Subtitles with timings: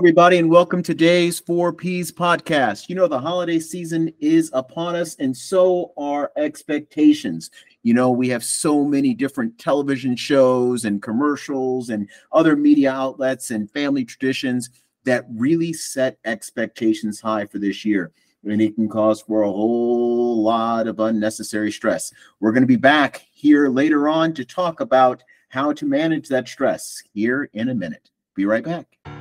[0.00, 2.88] everybody, and welcome to today's Four Ps podcast.
[2.88, 7.50] You know, the holiday season is upon us, and so are expectations.
[7.82, 13.50] You know, we have so many different television shows and commercials and other media outlets
[13.50, 14.70] and family traditions
[15.04, 18.10] that really set expectations high for this year.
[18.42, 22.10] And it can cause for a whole lot of unnecessary stress.
[22.40, 26.48] We're going to be back here later on to talk about how to manage that
[26.48, 28.08] stress here in a minute.
[28.34, 29.19] Be right back.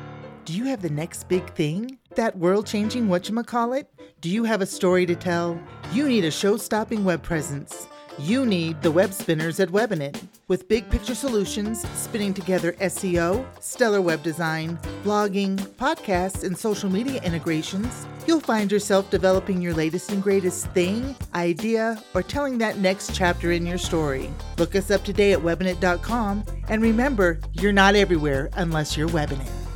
[0.49, 1.99] Do you have the next big thing?
[2.15, 3.85] That world changing whatchamacallit?
[4.19, 5.61] Do you have a story to tell?
[5.93, 7.87] You need a show stopping web presence.
[8.17, 10.19] You need the web spinners at Webinit.
[10.47, 17.21] With big picture solutions, spinning together SEO, stellar web design, blogging, podcasts, and social media
[17.21, 23.13] integrations, you'll find yourself developing your latest and greatest thing, idea, or telling that next
[23.13, 24.31] chapter in your story.
[24.57, 29.68] Look us up today at webinit.com and remember, you're not everywhere unless you're Webinit.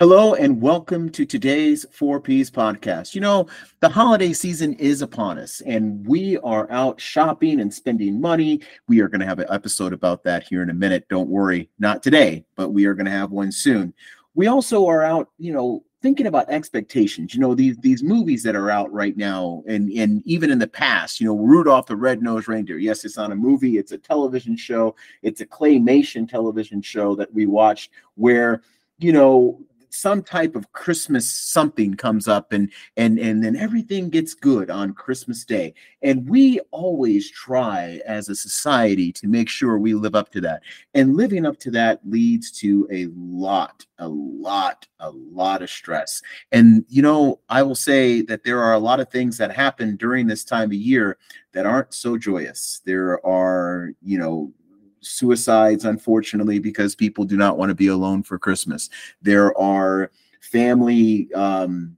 [0.00, 3.14] Hello and welcome to today's 4Ps podcast.
[3.14, 3.46] You know,
[3.80, 8.62] the holiday season is upon us and we are out shopping and spending money.
[8.88, 11.06] We are going to have an episode about that here in a minute.
[11.10, 13.92] Don't worry, not today, but we are going to have one soon.
[14.34, 17.34] We also are out, you know, thinking about expectations.
[17.34, 20.66] You know, these these movies that are out right now and and even in the
[20.66, 22.78] past, you know, Rudolph the Red-Nosed Reindeer.
[22.78, 27.34] Yes, it's on a movie, it's a television show, it's a claymation television show that
[27.34, 28.62] we watched where
[28.98, 34.34] you know some type of Christmas something comes up and and and then everything gets
[34.34, 35.74] good on Christmas Day.
[36.02, 40.62] And we always try as a society to make sure we live up to that.
[40.94, 46.22] And living up to that leads to a lot, a lot, a lot of stress.
[46.52, 49.96] And you know, I will say that there are a lot of things that happen
[49.96, 51.18] during this time of year
[51.52, 52.80] that aren't so joyous.
[52.84, 54.52] There are, you know,
[55.00, 58.88] suicides, unfortunately, because people do not want to be alone for Christmas.
[59.22, 61.96] There are family um,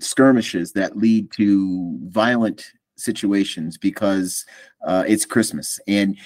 [0.00, 4.44] skirmishes that lead to violent situations because
[4.86, 6.16] uh, it's Christmas and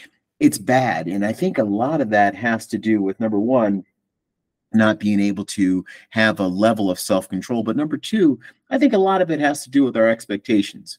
[0.41, 1.07] it's bad.
[1.07, 3.85] And I think a lot of that has to do with number one,
[4.73, 7.63] not being able to have a level of self control.
[7.63, 8.39] But number two,
[8.71, 10.99] I think a lot of it has to do with our expectations.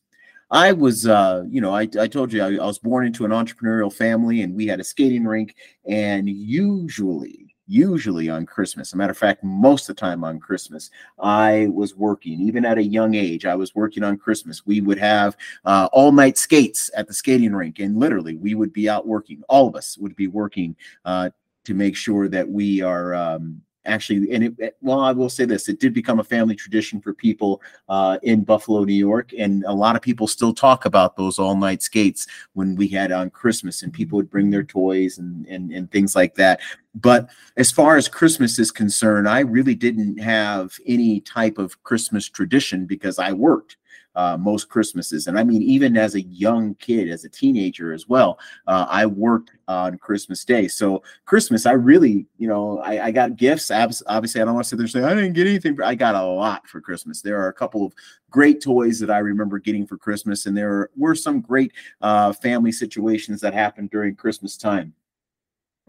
[0.51, 3.31] I was, uh, you know, I, I told you I, I was born into an
[3.31, 5.55] entrepreneurial family and we had a skating rink.
[5.87, 8.89] And usually, usually on Christmas.
[8.89, 10.89] As a matter of fact, most of the time on Christmas,
[11.19, 12.41] I was working.
[12.41, 14.65] Even at a young age, I was working on Christmas.
[14.65, 18.73] We would have uh, all night skates at the skating rink, and literally, we would
[18.73, 19.43] be out working.
[19.47, 21.29] All of us would be working uh,
[21.65, 25.67] to make sure that we are um, actually and it well i will say this
[25.67, 29.73] it did become a family tradition for people uh, in buffalo new york and a
[29.73, 33.83] lot of people still talk about those all night skates when we had on christmas
[33.83, 36.59] and people would bring their toys and, and and things like that.
[36.95, 42.27] But as far as christmas is concerned i really didn't have any type of christmas
[42.27, 43.77] tradition because i worked
[44.15, 45.27] uh, most Christmases.
[45.27, 49.05] And I mean, even as a young kid, as a teenager as well, uh, I
[49.05, 50.67] worked on Christmas Day.
[50.67, 53.71] So Christmas, I really, you know, I, I got gifts.
[53.71, 55.75] Obviously, I don't want to sit there and say I didn't get anything.
[55.75, 57.21] but I got a lot for Christmas.
[57.21, 57.93] There are a couple of
[58.29, 61.71] great toys that I remember getting for Christmas, and there were some great
[62.01, 64.93] uh, family situations that happened during Christmas time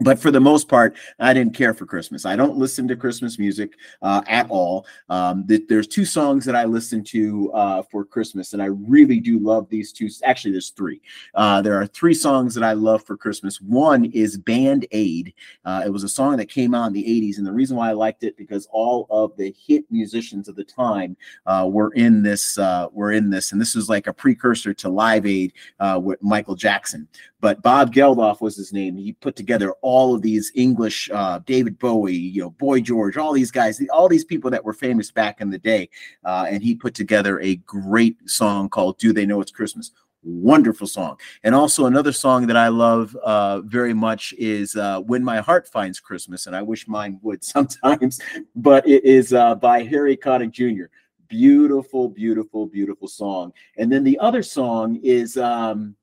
[0.01, 2.25] but for the most part, I didn't care for Christmas.
[2.25, 4.85] I don't listen to Christmas music uh, at all.
[5.09, 9.19] Um, th- there's two songs that I listen to uh, for Christmas, and I really
[9.19, 10.09] do love these two.
[10.23, 11.01] Actually, there's three.
[11.35, 13.61] Uh, there are three songs that I love for Christmas.
[13.61, 15.33] One is Band Aid.
[15.65, 17.89] Uh, it was a song that came out in the 80s, and the reason why
[17.89, 22.23] I liked it because all of the hit musicians of the time uh, were in
[22.23, 22.57] this.
[22.57, 25.53] Uh, were in this, and this was like a precursor to Live Aid
[26.01, 27.07] with Michael Jackson.
[27.41, 28.95] But Bob Geldof was his name.
[28.95, 33.33] He put together all of these English, uh, David Bowie, you know, Boy George, all
[33.33, 35.89] these guys, all these people that were famous back in the day.
[36.23, 39.91] Uh, and he put together a great song called Do They Know It's Christmas?
[40.23, 41.19] Wonderful song.
[41.43, 45.67] And also another song that I love uh, very much is uh, When My Heart
[45.67, 46.45] Finds Christmas.
[46.45, 48.21] And I wish mine would sometimes,
[48.55, 50.85] but it is uh, by Harry Connick Jr.
[51.27, 53.51] Beautiful, beautiful, beautiful song.
[53.77, 55.95] And then the other song is um,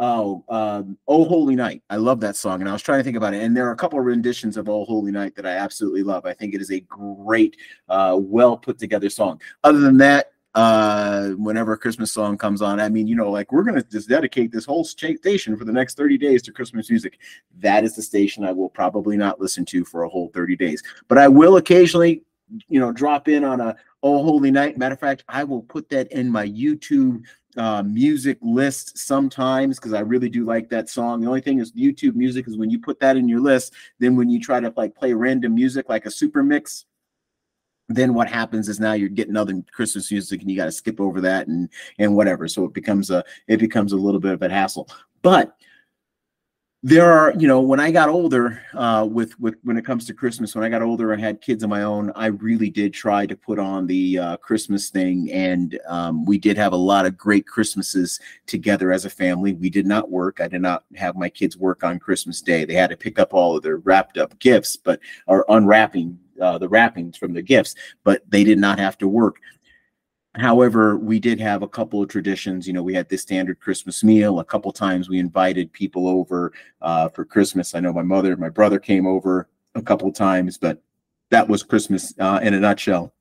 [0.00, 1.82] Oh, um, Oh Holy Night.
[1.90, 2.60] I love that song.
[2.60, 3.42] And I was trying to think about it.
[3.42, 6.24] And there are a couple of renditions of Oh Holy Night that I absolutely love.
[6.24, 7.58] I think it is a great,
[7.90, 9.40] uh, well put together song.
[9.62, 13.52] Other than that, uh whenever a christmas song comes on i mean you know like
[13.52, 17.20] we're gonna just dedicate this whole station for the next 30 days to christmas music
[17.60, 20.82] that is the station i will probably not listen to for a whole 30 days
[21.06, 22.24] but i will occasionally
[22.68, 25.88] you know drop in on a oh holy night matter of fact i will put
[25.88, 27.22] that in my youtube
[27.56, 31.20] uh, music list sometimes because I really do like that song.
[31.20, 34.16] The only thing is YouTube music is when you put that in your list, then
[34.16, 36.84] when you try to like play random music like a super mix,
[37.88, 41.00] then what happens is now you're getting other Christmas music and you got to skip
[41.00, 41.68] over that and
[41.98, 42.46] and whatever.
[42.46, 44.88] So it becomes a it becomes a little bit of a hassle.
[45.22, 45.56] But
[46.82, 50.14] there are you know when i got older uh, with with when it comes to
[50.14, 53.26] christmas when i got older and had kids of my own i really did try
[53.26, 55.30] to put on the uh, christmas thing.
[55.30, 59.52] And um, we did have a lot of great christmases together as a family.
[59.52, 60.40] We did not work.
[60.40, 62.64] I did not have my kids work on christmas day.
[62.64, 66.56] They had to pick up all of their wrapped up gifts but or unwrapping uh,
[66.56, 67.74] the wrappings from the gifts
[68.04, 69.36] but they did not have to work
[70.40, 72.66] However, we did have a couple of traditions.
[72.66, 74.40] You know, we had this standard Christmas meal.
[74.40, 77.74] A couple times we invited people over uh, for Christmas.
[77.74, 80.82] I know my mother, my brother came over a couple times, but
[81.30, 83.12] that was Christmas uh, in a nutshell.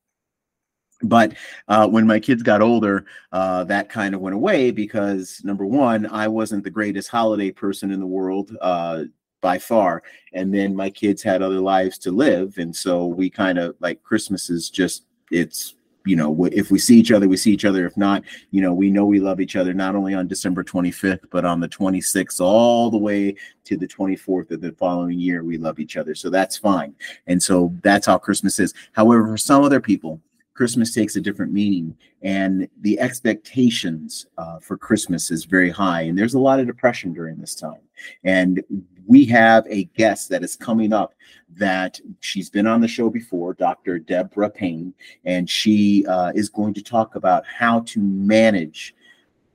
[1.02, 1.34] But
[1.68, 6.06] uh, when my kids got older, uh, that kind of went away because number one,
[6.08, 9.04] I wasn't the greatest holiday person in the world uh,
[9.42, 10.04] by far.
[10.34, 12.58] And then my kids had other lives to live.
[12.58, 15.76] And so we kind of like Christmas is just, it's
[16.06, 17.86] you know, if we see each other, we see each other.
[17.86, 21.30] If not, you know, we know we love each other not only on December 25th,
[21.30, 23.36] but on the 26th, all the way
[23.66, 26.16] to the 24th of the following year, we love each other.
[26.16, 26.96] So that's fine.
[27.28, 28.74] And so that's how Christmas is.
[28.94, 30.20] However, for some other people,
[30.60, 36.02] Christmas takes a different meaning, and the expectations uh, for Christmas is very high.
[36.02, 37.80] And there's a lot of depression during this time.
[38.26, 38.62] And
[39.08, 41.14] we have a guest that is coming up
[41.56, 44.00] that she's been on the show before, Dr.
[44.00, 48.94] Debra Payne, and she uh, is going to talk about how to manage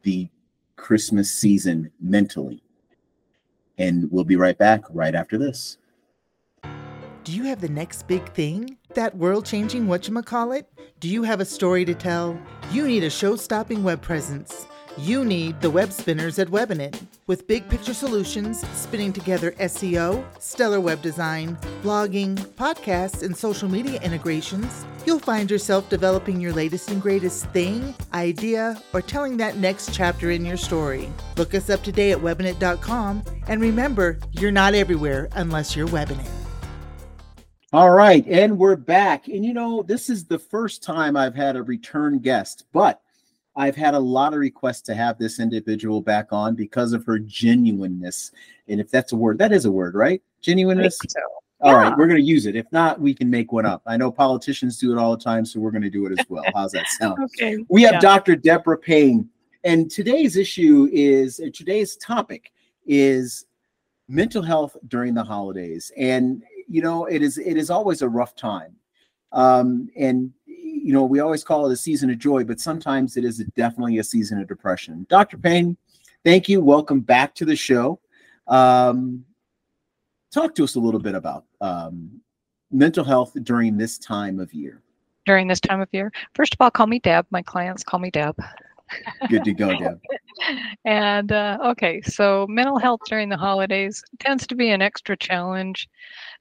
[0.05, 0.31] the
[0.77, 2.63] Christmas season mentally.
[3.77, 5.77] And we'll be right back right after this.
[7.25, 8.79] Do you have the next big thing?
[8.95, 10.67] That world changing whatchamacallit?
[11.01, 12.39] Do you have a story to tell?
[12.71, 14.69] You need a show stopping web presence.
[14.97, 17.03] You need the web spinners at Webinit.
[17.27, 24.01] With big picture solutions, spinning together SEO, stellar web design, blogging, podcasts, and social media
[24.01, 29.93] integrations, you'll find yourself developing your latest and greatest thing, idea, or telling that next
[29.93, 31.09] chapter in your story.
[31.37, 36.44] Look us up today at webinit.com and remember, you're not everywhere unless you're Webinit.
[37.75, 39.27] All right, and we're back.
[39.27, 43.03] And you know, this is the first time I've had a return guest, but
[43.57, 47.19] I've had a lot of requests to have this individual back on because of her
[47.19, 48.31] genuineness.
[48.69, 50.23] And if that's a word, that is a word, right?
[50.41, 50.97] Genuineness.
[51.09, 51.19] So.
[51.63, 51.89] All yeah.
[51.89, 52.55] right, we're going to use it.
[52.55, 53.83] If not, we can make one up.
[53.87, 56.25] I know politicians do it all the time, so we're going to do it as
[56.29, 56.45] well.
[56.55, 57.19] How's that sound?
[57.25, 57.57] okay.
[57.69, 57.99] We have yeah.
[57.99, 58.37] Dr.
[58.37, 59.29] Debra Payne,
[59.65, 62.53] and today's issue is today's topic
[62.87, 63.47] is
[64.07, 68.35] mental health during the holidays, and you know it is it is always a rough
[68.35, 68.77] time,
[69.33, 70.33] um, and
[70.85, 73.99] you know, we always call it a season of joy, but sometimes it is definitely
[73.99, 75.07] a season of depression.
[75.09, 75.39] Dr.
[75.39, 75.79] Payne,
[76.25, 76.61] thank you.
[76.61, 77.99] Welcome back to the show.
[78.49, 79.25] Um,
[80.31, 82.21] talk to us a little bit about um,
[82.71, 84.83] mental health during this time of year.
[85.25, 87.25] During this time of year, first of all, call me Deb.
[87.31, 88.39] My clients call me Deb.
[89.29, 90.01] Good to go, Deb.
[90.85, 95.89] and uh, okay, so mental health during the holidays tends to be an extra challenge.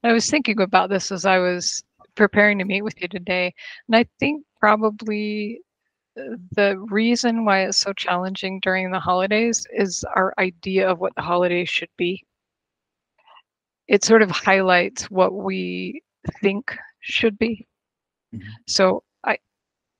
[0.02, 1.82] I was thinking about this as I was
[2.14, 3.52] preparing to meet with you today.
[3.88, 5.60] And I think probably
[6.18, 11.14] uh, the reason why it's so challenging during the holidays is our idea of what
[11.16, 12.24] the holidays should be.
[13.88, 16.02] It sort of highlights what we
[16.40, 17.66] think should be.
[18.34, 18.48] Mm-hmm.
[18.66, 19.38] So I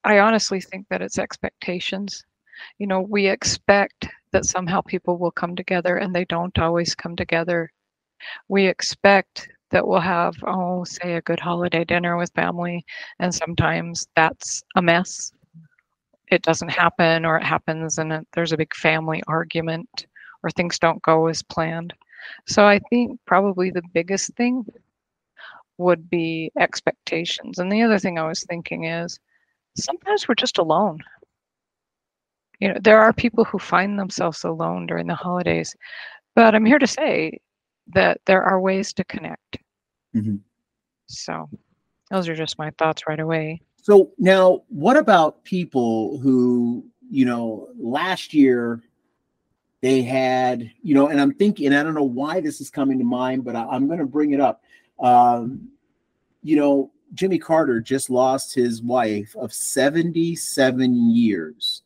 [0.05, 2.25] I honestly think that it's expectations.
[2.79, 7.17] You know, we expect that somehow people will come together and they don't always come
[7.17, 7.71] together.
[8.49, 12.85] We expect that we'll have, oh, say a good holiday dinner with family,
[13.19, 15.33] and sometimes that's a mess.
[16.31, 20.07] It doesn't happen, or it happens and it, there's a big family argument,
[20.43, 21.93] or things don't go as planned.
[22.47, 24.65] So I think probably the biggest thing
[25.79, 27.59] would be expectations.
[27.59, 29.19] And the other thing I was thinking is
[29.77, 31.01] sometimes we're just alone.
[32.61, 35.75] You know, there are people who find themselves alone during the holidays,
[36.35, 37.39] but I'm here to say
[37.95, 39.59] that there are ways to connect.
[40.15, 40.37] Mm-hmm.
[41.07, 41.49] So
[42.11, 43.61] those are just my thoughts right away.
[43.83, 48.83] So now, what about people who, you know, last year
[49.83, 53.05] they had, you know, and I'm thinking, I don't know why this is coming to
[53.05, 54.63] mind, but I, am going to bring it up.
[54.99, 55.69] Um,
[56.43, 61.83] you know, Jimmy Carter just lost his wife of 77 years.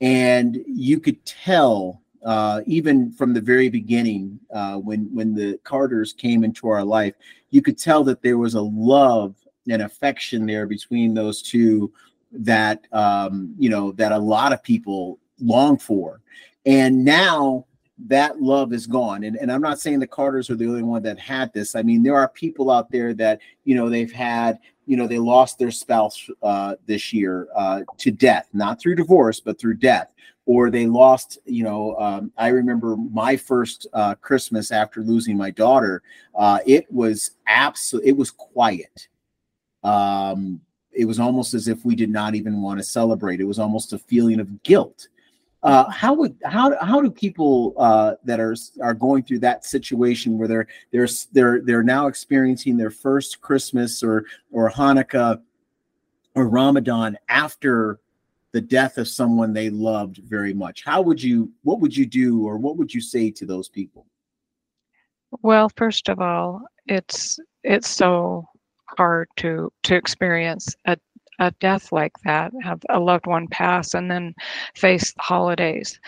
[0.00, 6.12] And you could tell uh, even from the very beginning, uh, when when the Carters
[6.12, 7.14] came into our life,
[7.50, 9.34] you could tell that there was a love
[9.70, 11.92] and affection there between those two
[12.32, 16.20] that um, you know that a lot of people long for,
[16.66, 17.64] and now
[18.06, 19.24] that love is gone.
[19.24, 21.74] And, and I'm not saying the Carters are the only one that had this.
[21.74, 24.58] I mean, there are people out there that you know they've had
[24.88, 29.38] you know they lost their spouse uh, this year uh, to death, not through divorce,
[29.38, 30.08] but through death,
[30.46, 31.38] or they lost.
[31.44, 36.02] You know, um, I remember my first uh, Christmas after losing my daughter.
[36.34, 38.06] Uh, it was absolute.
[38.06, 39.08] It was quiet.
[39.84, 43.40] Um, it was almost as if we did not even want to celebrate.
[43.40, 45.08] It was almost a feeling of guilt.
[45.62, 50.38] Uh, how would how how do people uh, that are are going through that situation
[50.38, 55.40] where they're they're they're they're now experiencing their first Christmas or or Hanukkah
[56.34, 57.98] or Ramadan after
[58.52, 60.84] the death of someone they loved very much?
[60.84, 64.06] How would you what would you do or what would you say to those people?
[65.42, 68.46] Well, first of all, it's it's so
[68.86, 70.96] hard to to experience a
[71.38, 74.34] a death like that, have a loved one pass, and then
[74.74, 75.98] face the holidays.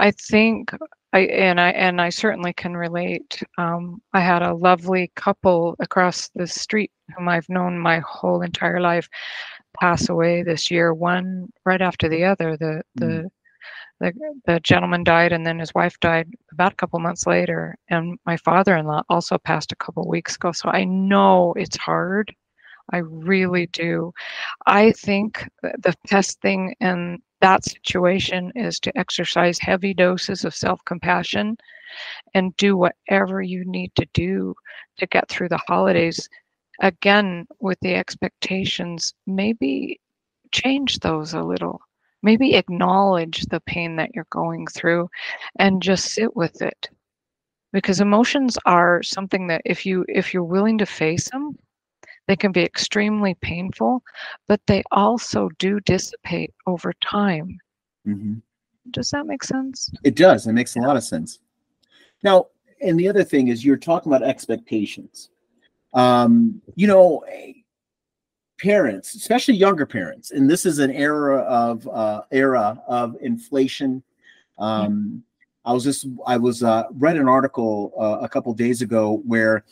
[0.00, 0.70] I think
[1.12, 3.42] I and I and I certainly can relate.
[3.58, 8.80] Um, I had a lovely couple across the street whom I've known my whole entire
[8.80, 9.08] life
[9.80, 10.94] pass away this year.
[10.94, 12.56] One right after the other.
[12.56, 13.28] The the mm.
[14.00, 14.12] the,
[14.46, 17.76] the gentleman died, and then his wife died about a couple months later.
[17.88, 20.52] And my father-in-law also passed a couple weeks ago.
[20.52, 22.34] So I know it's hard
[22.90, 24.12] I really do.
[24.66, 30.84] I think the best thing in that situation is to exercise heavy doses of self
[30.84, 31.56] compassion
[32.34, 34.54] and do whatever you need to do
[34.98, 36.28] to get through the holidays.
[36.80, 40.00] Again, with the expectations, maybe
[40.52, 41.80] change those a little.
[42.22, 45.08] Maybe acknowledge the pain that you're going through
[45.58, 46.88] and just sit with it.
[47.72, 51.56] Because emotions are something that if you if you're willing to face them,
[52.28, 54.02] they can be extremely painful,
[54.48, 57.58] but they also do dissipate over time.
[58.06, 58.34] Mm-hmm.
[58.90, 59.90] Does that make sense?
[60.04, 60.46] It does.
[60.46, 61.38] It makes a lot of sense.
[62.22, 62.46] Now,
[62.80, 65.30] and the other thing is you're talking about expectations.
[65.94, 67.24] Um, you know,
[68.58, 74.02] parents, especially younger parents, and this is an era of uh, era of inflation.
[74.58, 75.22] Um,
[75.64, 79.64] I was just I was uh, read an article uh, a couple days ago where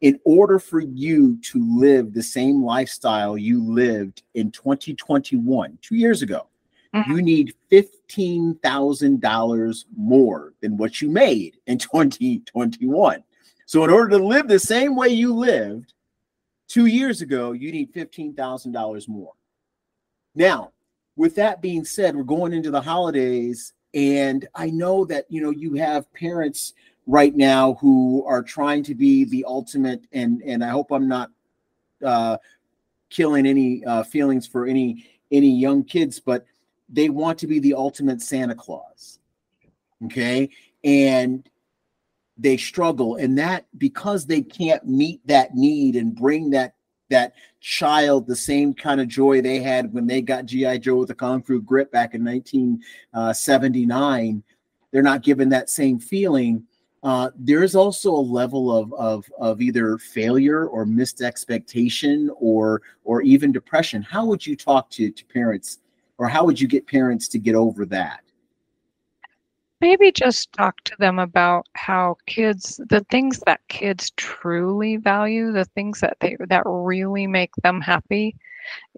[0.00, 6.22] in order for you to live the same lifestyle you lived in 2021, two years
[6.22, 6.48] ago,
[6.94, 7.10] mm-hmm.
[7.10, 13.24] you need $15,000 more than what you made in 2021.
[13.64, 15.94] So, in order to live the same way you lived
[16.68, 19.32] two years ago, you need $15,000 more.
[20.34, 20.72] Now,
[21.16, 25.50] with that being said, we're going into the holidays, and I know that you know
[25.50, 26.74] you have parents
[27.06, 31.30] right now who are trying to be the ultimate and and I hope I'm not
[32.04, 32.36] uh,
[33.10, 36.44] killing any uh, feelings for any any young kids, but
[36.88, 39.18] they want to be the ultimate Santa Claus.
[40.04, 40.50] Okay,
[40.84, 41.48] and
[42.36, 46.74] they struggle, and that because they can't meet that need and bring that
[47.08, 51.08] that child the same kind of joy they had when they got GI Joe with
[51.08, 54.36] the Kung Fu Grip back in 1979.
[54.36, 54.40] Uh,
[54.90, 56.66] they're not given that same feeling
[57.02, 62.82] uh, there is also a level of, of of either failure or missed expectation or
[63.04, 64.02] or even depression.
[64.02, 65.78] How would you talk to to parents,
[66.18, 68.20] or how would you get parents to get over that?
[69.82, 75.66] Maybe just talk to them about how kids, the things that kids truly value, the
[75.66, 78.36] things that they that really make them happy,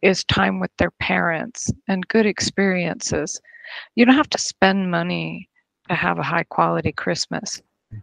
[0.02, 3.40] is time with their parents and good experiences.
[3.96, 5.48] You don't have to spend money
[5.88, 7.60] to have a high quality Christmas.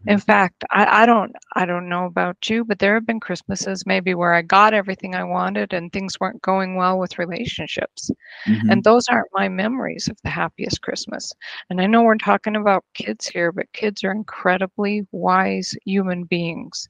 [0.07, 3.85] In fact, I, I don't I don't know about you, but there have been Christmases
[3.85, 8.09] maybe where I got everything I wanted and things weren't going well with relationships.
[8.47, 8.71] Mm-hmm.
[8.71, 11.31] And those aren't my memories of the happiest Christmas.
[11.69, 16.89] And I know we're talking about kids here, but kids are incredibly wise human beings.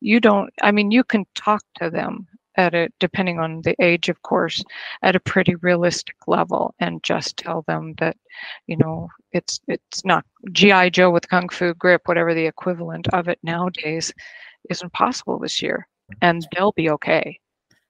[0.00, 2.26] You don't I mean you can talk to them
[2.56, 4.62] at a depending on the age of course
[5.02, 8.16] at a pretty realistic level and just tell them that
[8.66, 13.28] you know it's it's not gi joe with kung fu grip whatever the equivalent of
[13.28, 14.12] it nowadays
[14.70, 15.86] isn't possible this year.
[16.22, 17.40] And they'll be okay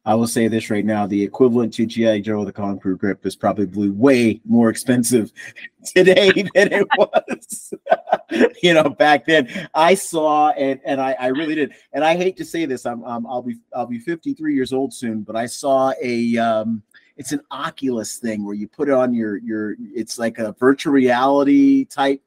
[0.07, 3.35] I will say this right now: the equivalent to GI Joe, the Fu Grip, is
[3.35, 5.33] probably way more expensive
[5.85, 7.75] today than it was,
[8.63, 9.69] you know, back then.
[9.75, 13.03] I saw and and I, I really did, and I hate to say this, I'm,
[13.03, 16.85] I'm I'll be I'll be 53 years old soon, but I saw a um,
[17.17, 20.93] it's an Oculus thing where you put it on your your it's like a virtual
[20.93, 22.23] reality type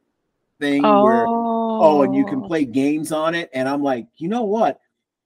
[0.60, 1.04] thing oh.
[1.06, 2.48] where oh, and you can oh.
[2.48, 4.82] play games on it, and I'm like, you know what?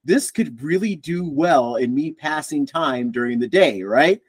[0.06, 4.22] This could really do well in me passing time during the day, right?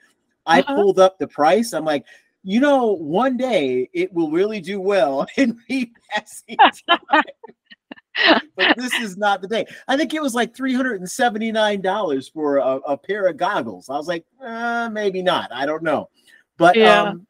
[0.46, 0.74] I uh-huh.
[0.74, 1.72] pulled up the price.
[1.72, 2.04] I'm like,
[2.42, 6.56] you know, one day it will really do well in me passing
[6.88, 7.22] time.
[8.56, 9.66] but this is not the day.
[9.88, 13.26] I think it was like three hundred and seventy nine dollars for a, a, pair
[13.26, 13.88] of goggles.
[13.88, 15.50] I was like, uh, maybe not.
[15.52, 16.10] I don't know,
[16.56, 17.02] but yeah.
[17.02, 17.26] um,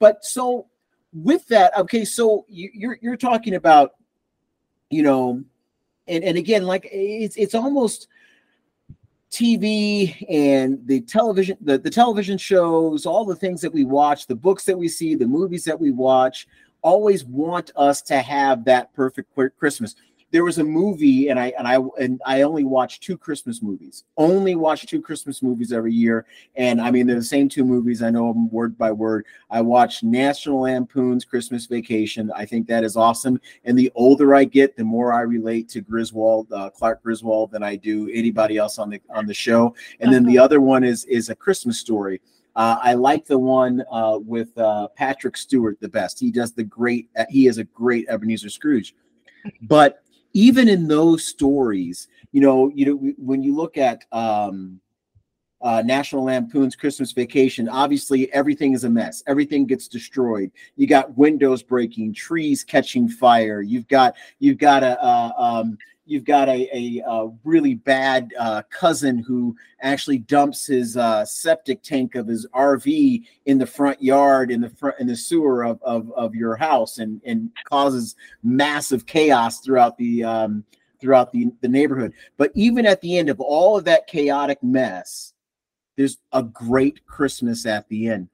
[0.00, 0.66] but so
[1.12, 3.92] with that, okay, so you, you're you're talking about,
[4.90, 5.44] you know,
[6.06, 8.08] and and again, like it's it's almost
[9.30, 14.34] TV and the television, the, the television shows, all the things that we watch, the
[14.34, 16.46] books that we see, the movies that we watch,
[16.82, 19.96] always want us to have that perfect Christmas
[20.34, 24.02] there was a movie and I and I and I only watch two Christmas movies.
[24.16, 26.26] Only watch two Christmas movies every year.
[26.56, 28.02] And I mean they're the same two movies.
[28.02, 29.26] I know them word by word.
[29.48, 32.32] I watch National Lampoon's Christmas Vacation.
[32.34, 33.40] I think that is awesome.
[33.62, 37.62] And the older I get, the more I relate to Griswold, uh, Clark Griswold than
[37.62, 39.72] I do anybody else on the on the show.
[40.00, 40.46] And then the uh-huh.
[40.46, 42.20] other one is is a Christmas story.
[42.56, 46.18] Uh, I like the one uh, with uh, Patrick Stewart the best.
[46.18, 47.08] He does the great.
[47.28, 48.96] He is a great Ebenezer Scrooge.
[49.62, 50.03] But
[50.34, 54.80] even in those stories, you know, you know, when you look at um,
[55.64, 59.22] uh, National Lampoon's Christmas Vacation, obviously everything is a mess.
[59.26, 60.50] Everything gets destroyed.
[60.76, 63.62] You got windows breaking, trees catching fire.
[63.62, 68.62] You've got you've got a, a um, you've got a, a, a really bad uh,
[68.68, 74.50] cousin who actually dumps his uh, septic tank of his RV in the front yard
[74.50, 79.06] in the front in the sewer of, of, of your house and, and causes massive
[79.06, 80.64] chaos throughout the um,
[81.00, 82.12] throughout the, the neighborhood.
[82.36, 85.33] But even at the end of all of that chaotic mess,
[85.96, 88.28] there's a great Christmas at the end.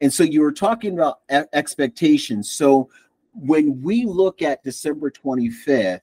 [0.00, 1.20] And so you were talking about
[1.52, 2.50] expectations.
[2.50, 2.90] So
[3.34, 6.00] when we look at December 25th,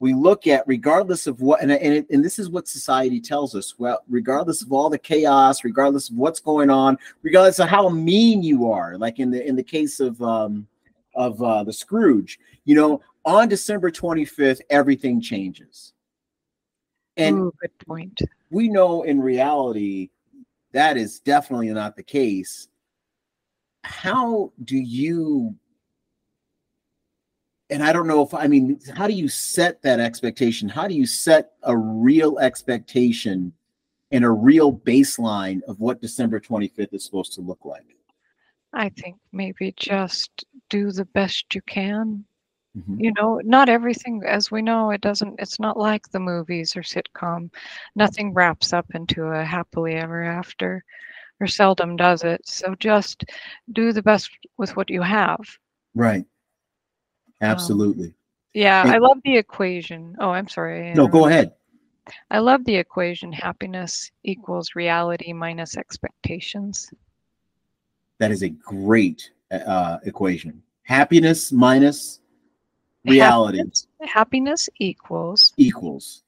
[0.00, 3.54] we look at regardless of what and, and, it, and this is what society tells
[3.54, 7.88] us well regardless of all the chaos regardless of what's going on regardless of how
[7.88, 10.66] mean you are like in the in the case of um
[11.14, 15.94] of uh the scrooge you know on december 25th everything changes
[17.16, 20.10] and Ooh, good point we know in reality
[20.74, 22.68] that is definitely not the case
[23.84, 25.54] how do you
[27.70, 30.68] and I don't know if I mean, how do you set that expectation?
[30.68, 33.52] How do you set a real expectation
[34.12, 37.96] and a real baseline of what December 25th is supposed to look like?
[38.74, 42.24] I think maybe just do the best you can.
[42.76, 43.00] Mm-hmm.
[43.00, 46.82] You know, not everything, as we know, it doesn't, it's not like the movies or
[46.82, 47.50] sitcom.
[47.94, 50.84] Nothing wraps up into a happily ever after,
[51.40, 52.40] or seldom does it.
[52.44, 53.24] So just
[53.72, 55.38] do the best with what you have.
[55.94, 56.24] Right.
[57.40, 58.08] Um, Absolutely.
[58.08, 58.14] Um,
[58.54, 60.16] yeah, and, I love the equation.
[60.18, 60.92] Oh, I'm sorry.
[60.94, 61.52] No, go ahead.
[62.30, 66.92] I love the equation happiness equals reality minus expectations.
[68.18, 70.62] That is a great uh, equation.
[70.82, 72.20] Happiness minus
[73.04, 73.58] reality.
[73.58, 76.22] Happiness, happiness equals equals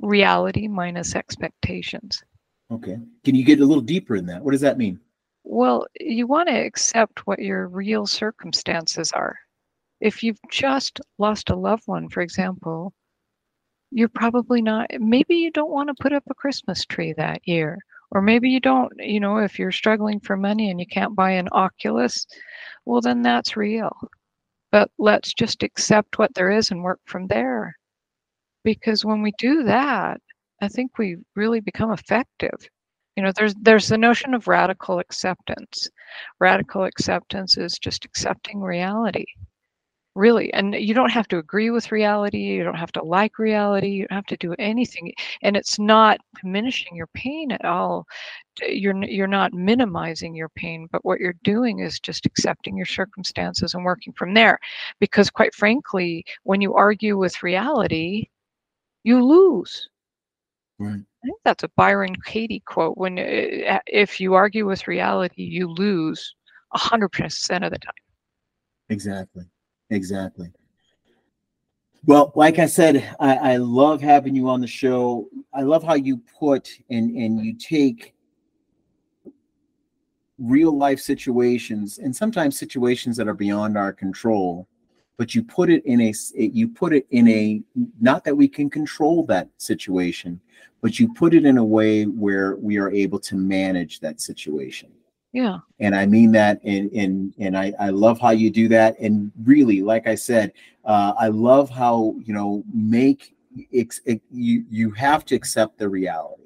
[0.00, 2.22] reality minus expectations.
[2.70, 2.98] Okay.
[3.24, 4.42] Can you get a little deeper in that?
[4.42, 4.98] What does that mean?
[5.44, 9.38] Well, you want to accept what your real circumstances are
[10.04, 12.92] if you've just lost a loved one, for example,
[13.90, 17.78] you're probably not, maybe you don't want to put up a Christmas tree that year.
[18.10, 21.32] Or maybe you don't, you know, if you're struggling for money and you can't buy
[21.32, 22.26] an Oculus,
[22.84, 23.96] well, then that's real.
[24.74, 27.76] But let's just accept what there is and work from there.
[28.64, 30.20] Because when we do that,
[30.60, 32.68] I think we really become effective.
[33.14, 35.88] You know, there's there's the notion of radical acceptance.
[36.40, 39.26] Radical acceptance is just accepting reality
[40.14, 43.88] really and you don't have to agree with reality you don't have to like reality
[43.88, 48.06] you don't have to do anything and it's not diminishing your pain at all
[48.68, 53.74] you're you're not minimizing your pain but what you're doing is just accepting your circumstances
[53.74, 54.58] and working from there
[55.00, 58.24] because quite frankly when you argue with reality
[59.02, 59.88] you lose
[60.78, 62.98] right I think that's a Byron Katie quote.
[62.98, 66.34] When uh, if you argue with reality, you lose
[66.74, 67.94] hundred percent of the time.
[68.90, 69.44] Exactly.
[69.90, 70.50] Exactly.
[72.06, 75.26] Well, like I said, I, I, love having you on the show.
[75.54, 78.14] I love how you put and and you take
[80.38, 84.68] real life situations and sometimes situations that are beyond our control,
[85.16, 87.62] but you put it in a you put it in a
[88.00, 90.38] not that we can control that situation,
[90.82, 94.90] but you put it in a way where we are able to manage that situation.
[95.34, 95.58] Yeah.
[95.80, 98.98] And I mean that and and and I, I love how you do that.
[99.00, 100.52] And really, like I said,
[100.84, 103.34] uh, I love how you know make
[103.72, 106.44] it, it, you you have to accept the reality,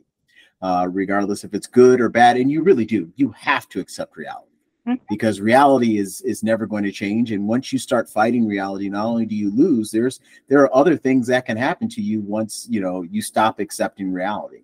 [0.63, 2.39] uh, regardless if it's good or bad.
[2.39, 3.13] And you really do.
[3.17, 4.47] You have to accept reality.
[4.87, 5.01] Mhm.
[5.11, 9.05] because reality is is never going to change and once you start fighting reality not
[9.07, 12.67] only do you lose there's there are other things that can happen to you once
[12.71, 14.63] you know you stop accepting reality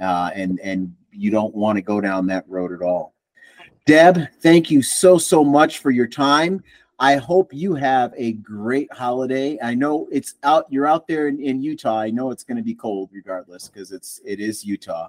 [0.00, 3.13] uh, and and you don't want to go down that road at all
[3.86, 6.62] deb thank you so so much for your time.
[7.00, 9.58] I hope you have a great holiday.
[9.62, 11.98] I know it's out you're out there in, in utah.
[11.98, 15.08] I know it's going to be cold regardless because it's it is utah.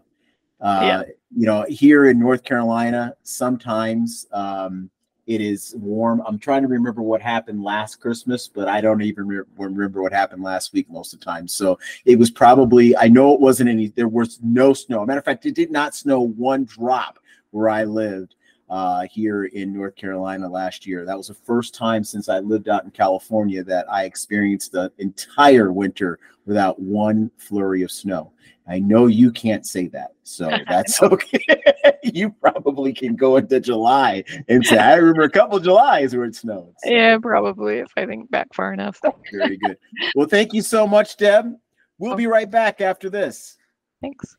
[0.60, 1.04] Uh, Yeah.
[1.36, 4.90] you know here in north carolina sometimes um,
[5.28, 6.22] it is warm.
[6.26, 10.14] I'm trying to remember what happened last christmas but i don't even re- remember what
[10.14, 11.48] happened last week most of the time.
[11.48, 15.06] So it was probably i know it wasn't any there was no snow.
[15.06, 17.20] Matter of fact it did not snow one drop
[17.52, 18.35] where i lived
[18.70, 22.68] uh, here in north carolina last year that was the first time since i lived
[22.70, 28.32] out in california that i experienced the entire winter without one flurry of snow
[28.68, 31.46] i know you can't say that so that's okay
[32.04, 36.36] you probably can go into july and say i remember a couple julys where it
[36.36, 39.00] snowed So- Yeah, probably if I think back far enough.
[39.32, 39.78] very good.
[40.16, 41.54] Well, thank you so much, Deb.
[41.98, 43.58] We'll be right back after this.
[44.02, 44.36] Thanks.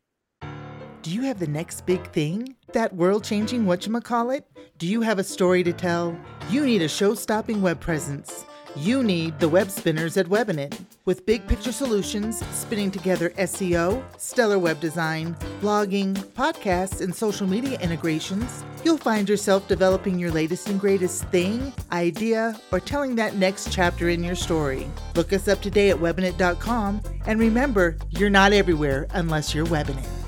[1.02, 2.54] Do you have the next big thing?
[2.76, 4.42] That world changing whatchamacallit?
[4.76, 6.14] Do you have a story to tell?
[6.50, 8.44] You need a show stopping web presence.
[8.76, 10.78] You need the web spinners at Webinit.
[11.06, 17.80] With big picture solutions, spinning together SEO, stellar web design, blogging, podcasts, and social media
[17.80, 23.72] integrations, you'll find yourself developing your latest and greatest thing, idea, or telling that next
[23.72, 24.86] chapter in your story.
[25.14, 30.25] Look us up today at webinit.com and remember, you're not everywhere unless you're Webinit.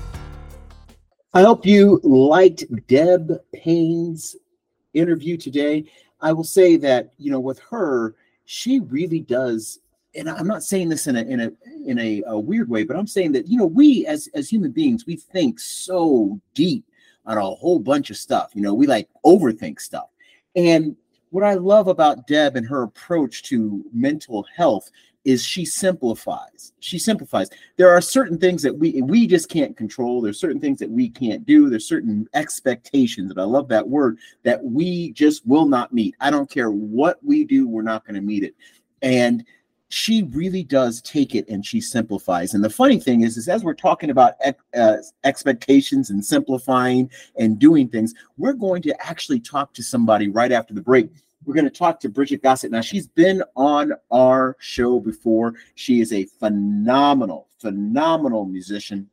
[1.33, 4.35] I hope you liked Deb Payne's
[4.93, 5.85] interview today.
[6.21, 8.15] I will say that, you know, with her,
[8.45, 9.79] she really does
[10.15, 11.51] and I'm not saying this in a in a
[11.85, 14.71] in a, a weird way, but I'm saying that, you know, we as as human
[14.71, 16.85] beings, we think so deep
[17.25, 18.51] on a whole bunch of stuff.
[18.53, 20.09] You know, we like overthink stuff.
[20.55, 20.95] And
[21.29, 24.89] what I love about Deb and her approach to mental health
[25.29, 26.73] is she simplifies.
[26.79, 27.49] She simplifies.
[27.77, 30.21] There are certain things that we we just can't control.
[30.21, 31.69] There's certain things that we can't do.
[31.69, 36.15] There's certain expectations, and I love that word that we just will not meet.
[36.19, 38.55] I don't care what we do, we're not going to meet it.
[39.03, 39.45] And
[39.89, 42.53] she really does take it and she simplifies.
[42.53, 44.33] And the funny thing is, is as we're talking about
[44.75, 50.51] uh, expectations and simplifying and doing things, we're going to actually talk to somebody right
[50.51, 51.09] after the break.
[51.49, 52.69] We're going to talk to Bridget Gossett.
[52.69, 55.55] Now, she's been on our show before.
[55.73, 59.09] She is a phenomenal, phenomenal musician.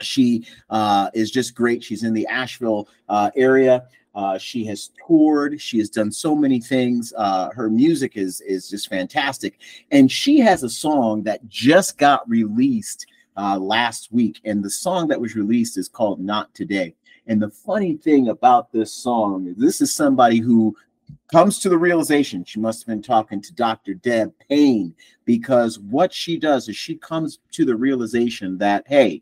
[0.00, 1.84] She uh, is just great.
[1.84, 3.84] She's in the Asheville uh, area.
[4.16, 5.60] Uh, she has toured.
[5.60, 7.14] She has done so many things.
[7.16, 9.60] Uh, her music is is just fantastic,
[9.92, 14.40] and she has a song that just got released uh, last week.
[14.44, 16.96] And the song that was released is called "Not Today."
[17.28, 20.76] And the funny thing about this song is, this is somebody who
[21.34, 23.94] comes to the realization she must have been talking to Dr.
[23.94, 24.94] Deb Payne
[25.24, 29.20] because what she does is she comes to the realization that hey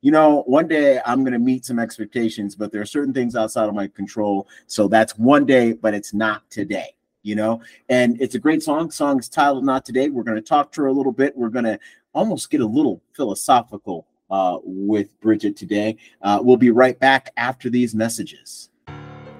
[0.00, 3.34] you know, one day I'm going to meet some expectations, but there are certain things
[3.34, 4.46] outside of my control.
[4.68, 6.94] So that's one day, but it's not today,
[7.24, 7.60] you know?
[7.88, 8.92] And it's a great song.
[8.92, 10.08] Song is titled Not Today.
[10.08, 11.36] We're going to talk to her a little bit.
[11.36, 11.80] We're going to
[12.14, 15.96] almost get a little philosophical uh, with Bridget today.
[16.22, 18.70] Uh, we'll be right back after these messages.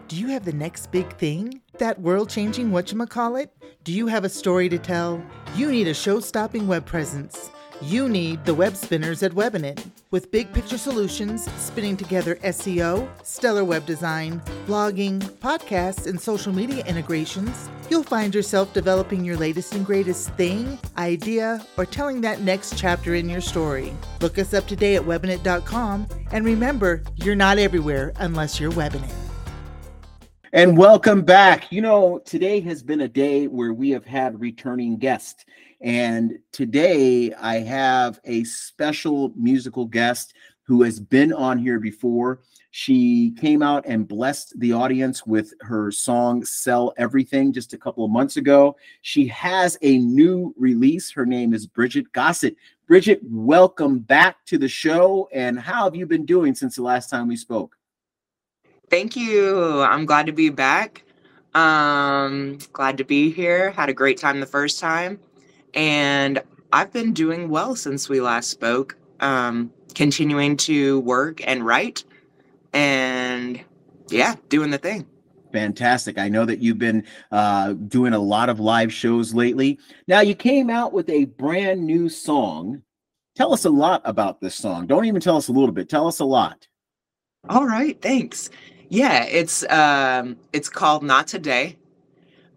[0.09, 1.61] Do you have the next big thing?
[1.79, 3.51] That world changing whatchamacallit?
[3.85, 5.23] Do you have a story to tell?
[5.55, 7.51] You need a show stopping web presence.
[7.81, 9.87] You need the web spinners at Webinit.
[10.11, 16.85] With big picture solutions, spinning together SEO, stellar web design, blogging, podcasts, and social media
[16.85, 22.77] integrations, you'll find yourself developing your latest and greatest thing, idea, or telling that next
[22.77, 23.93] chapter in your story.
[24.21, 29.28] Look us up today at webinit.com and remember, you're not everywhere unless you're Webinit.
[30.55, 31.71] And welcome back.
[31.71, 35.45] You know, today has been a day where we have had returning guests.
[35.83, 40.33] And today I have a special musical guest
[40.63, 42.41] who has been on here before.
[42.71, 48.07] She came out and blessed the audience with her song Sell Everything just a couple
[48.07, 48.75] of months ago.
[49.03, 51.13] She has a new release.
[51.13, 52.57] Her name is Bridget Gossett.
[52.87, 55.29] Bridget, welcome back to the show.
[55.31, 57.78] And how have you been doing since the last time we spoke?
[58.91, 59.83] Thank you.
[59.83, 61.05] I'm glad to be back.
[61.55, 63.71] Um, glad to be here.
[63.71, 65.19] Had a great time the first time.
[65.75, 68.97] And I've been doing well since we last spoke.
[69.21, 72.05] Um, continuing to work and write.
[72.73, 73.61] And
[74.11, 75.07] yeah, doing the thing.
[75.53, 76.19] Fantastic.
[76.19, 79.79] I know that you've been uh, doing a lot of live shows lately.
[80.07, 82.83] Now, you came out with a brand new song.
[83.35, 84.87] Tell us a lot about this song.
[84.87, 86.67] Don't even tell us a little bit, tell us a lot.
[87.49, 88.51] All right, thanks.
[88.89, 91.77] Yeah, it's um it's called Not Today.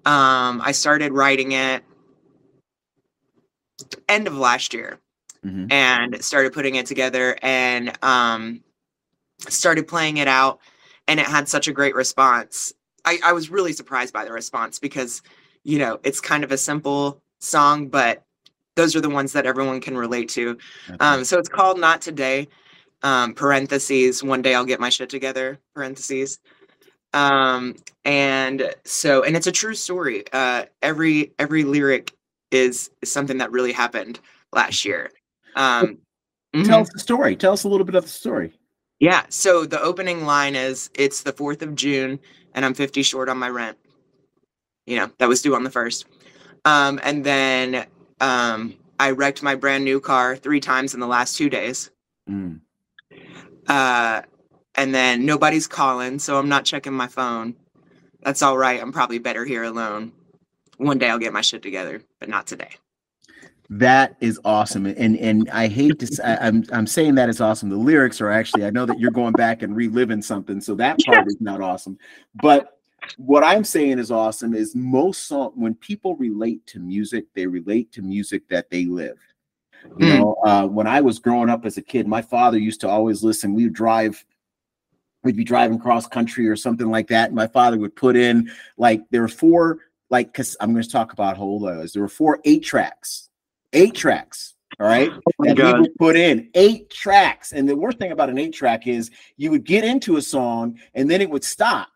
[0.05, 1.83] Um I started writing it
[4.07, 4.99] end of last year
[5.45, 5.71] Mhm.
[5.71, 8.63] and started putting it together and um
[9.49, 10.59] started playing it out
[11.07, 12.73] and it had such a great response.
[13.03, 15.23] I, I was really surprised by the response because,
[15.63, 18.23] you know, it's kind of a simple song, but
[18.75, 20.51] those are the ones that everyone can relate to.
[20.87, 20.97] Okay.
[20.99, 22.47] Um, so it's called Not Today,
[23.03, 26.39] um, parentheses, one day I'll get my shit together, parentheses.
[27.13, 30.23] Um, and so, and it's a true story.
[30.31, 32.13] Uh, every, every lyric
[32.51, 34.19] is, is something that really happened
[34.53, 35.11] last year.
[35.55, 35.97] Um,
[36.55, 36.65] mhm.
[36.65, 37.35] Tell us the story.
[37.35, 38.53] Tell us a little bit of the story.
[38.99, 39.23] Yeah.
[39.29, 42.19] So the opening line is it's the 4th of June
[42.53, 43.77] and I'm 50 short on my rent.
[44.85, 46.05] You know, that was due on the 1st.
[46.65, 47.85] Um, and then
[48.19, 51.89] um, I wrecked my brand new car three times in the last two days.
[52.29, 52.59] Mm.
[53.67, 54.21] Uh,
[54.75, 57.55] and then nobody's calling, so I'm not checking my phone.
[58.23, 58.81] That's all right.
[58.81, 60.13] I'm probably better here alone.
[60.77, 62.71] One day I'll get my shit together, but not today.
[63.69, 66.05] That is awesome, and and I hate to.
[66.05, 67.69] s- I, am I'm saying that is awesome.
[67.69, 68.65] The lyrics are actually.
[68.65, 71.97] I know that you're going back and reliving something, so that part is not awesome.
[72.35, 72.77] But
[73.17, 77.91] what I'm saying is awesome is most song when people relate to music, they relate
[77.93, 79.19] to music that they live.
[79.97, 80.19] You Mm.
[80.19, 83.23] know, uh, when I was growing up as a kid, my father used to always
[83.23, 83.53] listen.
[83.53, 84.23] We would drive.
[85.23, 87.27] We'd be driving cross country or something like that.
[87.27, 90.89] And my father would put in like there were four like because I'm going to
[90.89, 91.93] talk about how old I was.
[91.93, 93.29] There were four eight tracks,
[93.73, 94.55] eight tracks.
[94.79, 95.79] All right, Oh he God.
[95.81, 97.51] would put in eight tracks.
[97.51, 100.79] And the worst thing about an eight track is you would get into a song
[100.95, 101.89] and then it would stop.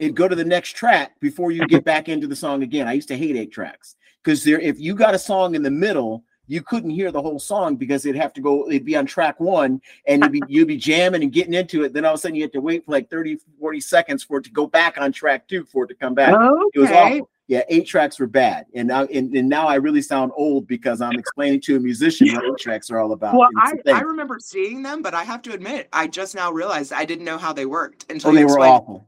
[0.00, 2.88] It'd go to the next track before you get back into the song again.
[2.88, 5.70] I used to hate eight tracks because there, if you got a song in the
[5.70, 9.06] middle, you couldn't hear the whole song because it'd have to go, it'd be on
[9.06, 11.92] track one and you'd be, you'd be jamming and getting into it.
[11.92, 14.38] Then all of a sudden you had to wait for like 30, 40 seconds for
[14.38, 16.34] it to go back on track two for it to come back.
[16.74, 17.28] It was awful.
[17.48, 21.00] Yeah, eight tracks were bad, and now and, and now I really sound old because
[21.00, 23.34] I'm explaining to a musician what eight tracks are all about.
[23.34, 23.72] Well, I.
[23.86, 27.24] I remember seeing them, but I have to admit, I just now realized I didn't
[27.24, 29.07] know how they worked until oh, you they were awful.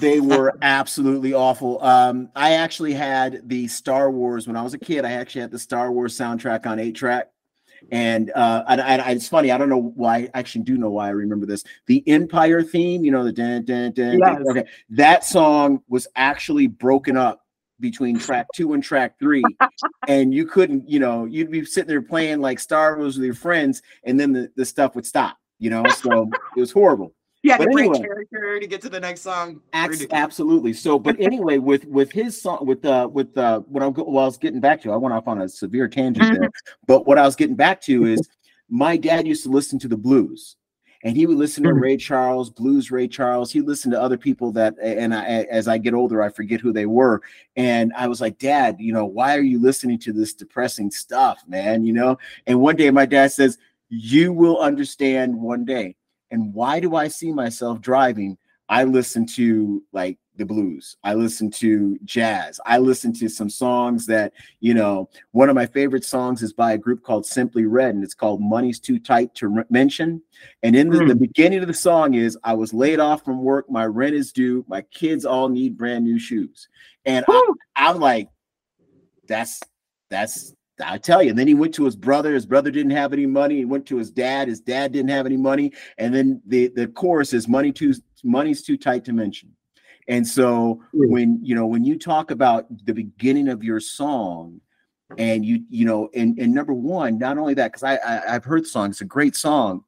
[0.00, 1.82] They were absolutely awful.
[1.82, 5.04] Um, I actually had the Star Wars when I was a kid.
[5.04, 7.30] I actually had the Star Wars soundtrack on eight track.
[7.92, 9.50] And uh, and, and it's funny.
[9.52, 10.28] I don't know why.
[10.34, 11.62] I actually do know why I remember this.
[11.86, 14.48] The Empire theme, you know, the dun, dun, dun, dun.
[14.50, 17.44] Okay, that song was actually broken up
[17.78, 19.44] between track two and track three,
[20.08, 23.34] and you couldn't, you know, you'd be sitting there playing like Star Wars with your
[23.34, 25.36] friends, and then the, the stuff would stop.
[25.58, 27.14] You know, so it was horrible.
[27.42, 28.00] You had But to break anyway.
[28.00, 29.60] character to get to the next song.
[29.72, 30.72] Abs- absolutely.
[30.72, 34.26] So, but anyway, with with his song, with uh, with uh, what I'm well, I
[34.26, 36.50] was getting back to, I went off on a severe tangent there.
[36.86, 38.28] But what I was getting back to is,
[38.68, 40.56] my dad used to listen to the blues,
[41.04, 41.80] and he would listen to Mhm.
[41.80, 43.52] Ray Charles, blues Ray Charles.
[43.52, 46.72] He listened to other people that, and I, as I get older, I forget who
[46.72, 47.22] they were.
[47.54, 51.44] And I was like, Dad, you know, why are you listening to this depressing stuff,
[51.46, 51.84] man?
[51.84, 52.18] You know.
[52.48, 55.94] And one day, my dad says, "You will understand one day."
[56.30, 58.38] And why do I see myself driving?
[58.68, 60.96] I listen to like the blues.
[61.02, 62.60] I listen to jazz.
[62.66, 66.72] I listen to some songs that, you know, one of my favorite songs is by
[66.72, 70.22] a group called Simply Red, and it's called Money's Too Tight to Mention.
[70.62, 71.20] And in the, the hmm.
[71.20, 74.64] beginning of the song is I was laid off from work, my rent is due,
[74.68, 76.68] my kids all need brand new shoes.
[77.04, 78.28] And I, I'm like,
[79.26, 79.60] that's
[80.10, 81.30] that's I tell you.
[81.30, 82.34] And then he went to his brother.
[82.34, 83.56] His brother didn't have any money.
[83.56, 84.48] He went to his dad.
[84.48, 85.72] His dad didn't have any money.
[85.98, 89.50] And then the the chorus is money too money's too tight to mention.
[90.08, 91.10] And so Mm.
[91.10, 94.60] when you know when you talk about the beginning of your song,
[95.18, 98.44] and you you know and and number one, not only that because I, I I've
[98.44, 98.90] heard the song.
[98.90, 99.84] It's a great song.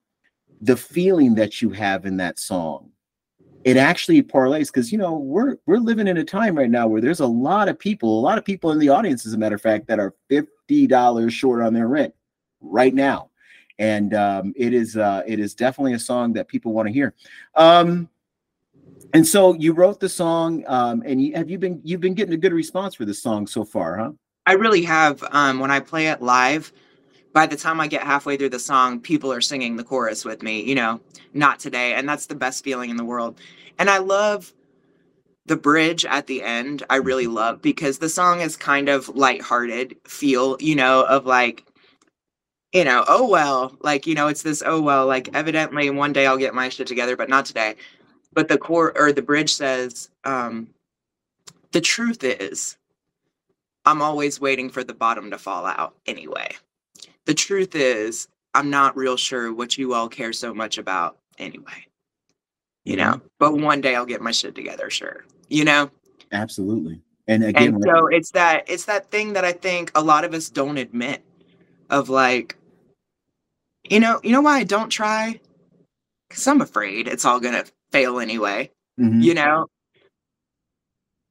[0.61, 2.91] The feeling that you have in that song,
[3.65, 7.01] it actually parlays because you know we're we're living in a time right now where
[7.01, 9.57] there's a lot of people, a lot of people in the audience, as a matter
[9.57, 12.15] of fact, that are fifty dollars short on their rent
[12.61, 13.31] right now,
[13.79, 17.15] and um, it is uh, it is definitely a song that people want to hear.
[17.55, 18.09] Um,
[19.15, 22.35] and so you wrote the song, um, and you, have you been you've been getting
[22.35, 24.13] a good response for this song so far, huh?
[24.47, 25.23] I really have.
[25.31, 26.73] Um, when I play it live,
[27.39, 30.43] by the time I get halfway through the song, people are singing the chorus with
[30.43, 31.01] me, you know,
[31.35, 31.95] not today.
[31.95, 33.39] And that's the best feeling in the world.
[33.79, 34.53] And I love
[35.47, 36.83] the bridge at the end.
[36.91, 41.65] I really love because the song is kind of lighthearted feel, you know, of like,
[42.73, 46.27] you know, oh well, like, you know, it's this, oh well, like evidently one day
[46.27, 47.77] I'll get my shit together, but not today.
[48.33, 50.71] But the core or the bridge says, um,
[51.71, 52.77] the truth is,
[53.85, 56.57] I'm always waiting for the bottom to fall out anyway.
[57.29, 61.85] The truth is, I'm not real sure what you all care so much about anyway.
[62.85, 65.27] you know, but one day I'll get my shit together, sure.
[65.49, 65.91] You know?
[66.33, 67.03] Absolutely.
[67.27, 70.33] And again, and so it's that it's that thing that I think a lot of
[70.33, 71.23] us don't admit
[71.91, 72.57] of like,
[73.91, 75.39] you know, you know why I don't try?
[76.31, 78.71] Because I'm afraid it's all gonna fail anyway.
[78.99, 79.23] Mhm.
[79.23, 79.67] You know?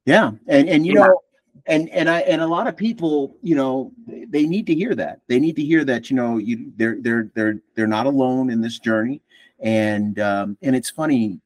[0.06, 1.08] Yeah, and and you Yeah.
[1.08, 1.22] know,
[1.68, 5.20] and and I and a lot of people, you know, they- need to hear that.
[5.28, 8.60] They need to hear that, you know, you they're they're they're they're not alone in
[8.62, 9.20] this journey,
[9.60, 11.40] and um, and it's funny.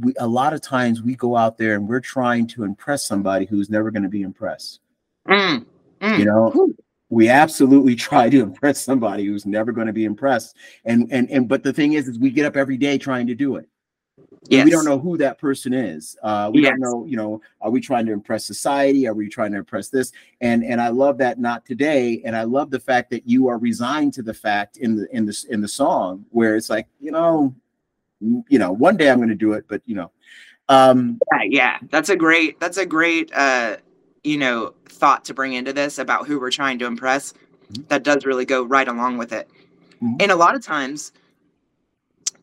[0.00, 3.44] We a lot of times we go out there and we're trying to impress somebody
[3.46, 4.80] who's never going to be impressed.
[5.28, 5.66] Mm,
[6.00, 6.18] mm.
[6.18, 6.74] You know, Whew.
[7.10, 10.56] we absolutely try to impress somebody who's never going to be impressed,
[10.86, 13.34] and and and but the thing is, is we get up every day trying to
[13.34, 13.68] do it.
[14.50, 16.16] And we don't know who that person is.
[16.22, 19.06] Uh, we don't know, you know, are we trying to impress society?
[19.06, 20.12] Are we trying to impress this?
[20.40, 22.22] And and I love that not today.
[22.24, 25.26] And I love the fact that you are resigned to the fact in the in
[25.26, 27.54] the in the song where it's like, you know,
[28.20, 30.10] you know, one day I'm going to do it, but you know,
[30.68, 31.78] um, Yeah, yeah.
[31.90, 33.76] That's a great that's a great uh
[34.24, 37.34] you know thought to bring into this about who we're trying to impress.
[37.72, 37.88] Mhm.
[37.88, 39.50] That does really go right along with it.
[40.00, 40.22] Mhm.
[40.22, 41.12] And a lot of times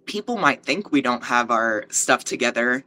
[0.06, 2.84] people might think we don't have our stuff together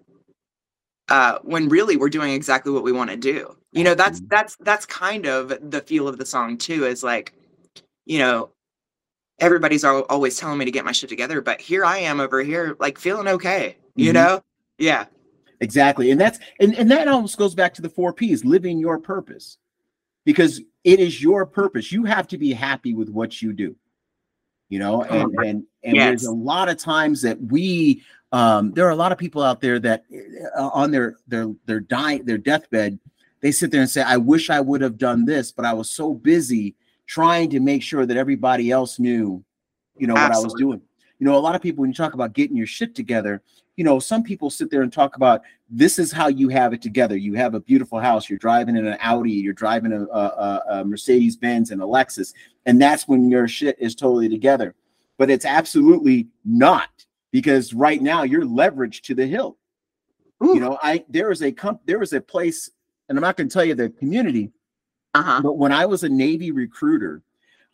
[1.08, 3.56] uh when really we're doing exactly what we want to do.
[3.72, 7.32] You know, that's that's that's kind of the feel of the song too is like
[8.06, 8.50] you know
[9.40, 12.76] everybody's always telling me to get my shit together but here I am over here
[12.80, 14.14] like feeling okay, you Mhm.
[14.14, 14.42] know?
[14.78, 15.06] Yeah.
[15.60, 16.10] exactly.
[16.10, 19.58] And that's and and that almost goes back to the four P's: living your purpose,
[20.24, 21.92] because it is your purpose.
[21.92, 23.76] You have to be happy with what you do.
[24.68, 28.02] You know, and Oh, and and there's a lot of times that we
[28.32, 30.04] um there are a lot of people out there that
[30.58, 32.98] uh, on their their their dying their deathbed
[33.40, 35.88] they sit there and say i wish i would have done this but i was
[35.88, 36.74] so busy
[37.06, 39.44] trying to make sure that everybody else knew
[39.96, 40.80] you know what i was doing.
[41.20, 43.42] You know a lot of people when you talk about getting your shit together
[43.76, 46.80] you know some people sit there and talk about this is how you have it
[46.82, 50.62] together you have a beautiful house you're driving in an audi you're driving a, a,
[50.70, 52.32] a- mercedes benz and a lexus
[52.66, 54.74] and that's when your shit is totally together
[55.18, 56.88] but it's absolutely not
[57.32, 59.56] because right now you're leveraged to the hill
[60.44, 60.54] Ooh.
[60.54, 62.70] you know i there is a comp there is a place
[63.08, 64.50] and i'm not going to tell you the community
[65.14, 65.40] Uh-huh.
[65.42, 67.22] but when I was a Navy recruiter,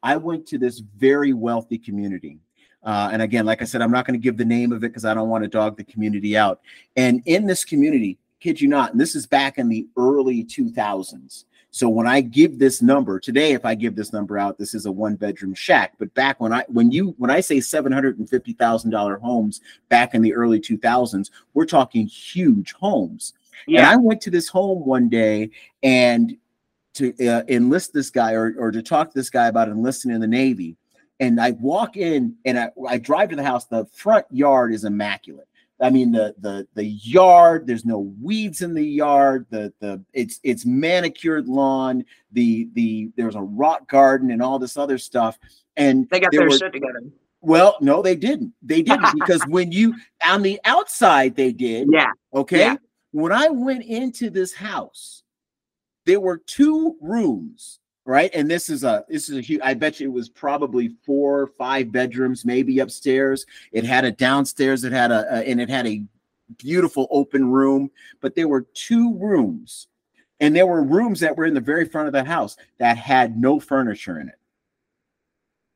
[0.05, 2.39] I went to this very wealthy community.
[2.85, 4.89] Uh, and again, like I said, I'm not going to give the name of it
[4.89, 6.61] because I don't want to dog the community out.
[6.97, 11.45] And in this community, kid you not, and this is back in the early 2000s.
[11.75, 14.85] So when I give this number today, if I give this number out, this is
[14.85, 15.95] a one bedroom shack.
[15.99, 19.17] But back when I when you when I say seven hundred and fifty thousand dollar
[19.17, 23.33] homes back in the early 2000s, we're talking huge homes.
[23.67, 23.81] Yeah.
[23.81, 25.51] And I went to this home one day
[25.83, 26.37] and
[26.95, 30.21] to uh, enlist this guy or, or to talk to this guy about enlisting in
[30.21, 30.77] the Navy.
[31.23, 33.67] And I walk in and I, I drive to the house.
[33.67, 35.47] The front yard is immaculate.
[35.81, 37.67] I mean the the the yard.
[37.67, 39.47] There's no weeds in the yard.
[39.51, 42.05] The the it's it's manicured lawn.
[42.33, 45.39] The the there's a rock garden and all this other stuff.
[45.77, 47.01] And They got their were- shit together.
[47.41, 48.53] well, no, they didn't.
[48.63, 49.95] They didn't because when you
[50.27, 51.89] on the outside they did.
[51.93, 52.11] Yeah.
[52.35, 52.59] Okay.
[52.61, 52.77] Yeah.
[53.13, 55.23] When I went into this house,
[56.07, 58.31] there were two rooms, right?
[58.35, 61.41] And this is a this is a huge, I bet you it was probably four
[61.41, 63.47] or five bedrooms, maybe upstairs.
[63.73, 66.03] It had a downstairs, it had a, a and it had a
[66.59, 69.89] beautiful open room, but there were two rooms.
[70.41, 73.41] And there were rooms that were in the very front of the house that had
[73.41, 74.39] no furniture in it.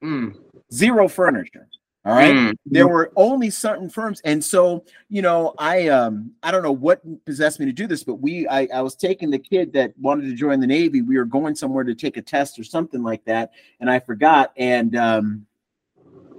[0.03, 0.37] Mm.
[0.73, 1.69] Zero furniture.
[2.07, 2.33] All right?
[2.37, 2.55] Mm.
[2.67, 7.03] there were only certain firms and so you know i um i don't know what
[7.25, 10.23] possessed me to do this but we i, I was taking the kid that wanted
[10.27, 11.03] to join the navy.
[11.03, 14.53] We were going somewhere to take a test or something like that and i forgot
[14.57, 15.47] and um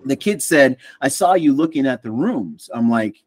[0.05, 2.69] the kid said i saw you looking at the rooms.
[2.73, 3.17] I'm like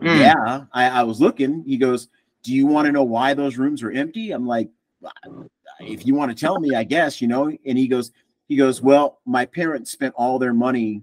[0.00, 0.16] Mm.
[0.20, 1.64] yeah I, I was looking.
[1.66, 2.08] He goes
[2.44, 4.30] do you want to know why those rooms are empty?
[4.30, 4.68] I'm like
[5.80, 7.50] if you want to tell me i guess you know?
[7.66, 8.12] And he goes
[8.46, 11.02] he goes well my parents spent all their money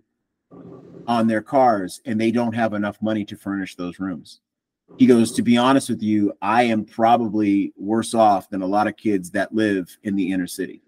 [1.07, 4.41] on their cars and they don't have enough money to furnish those rooms.
[4.97, 8.87] He goes to be honest with you i am probably worse off than a lot
[8.87, 10.81] of kids that live in the inner city.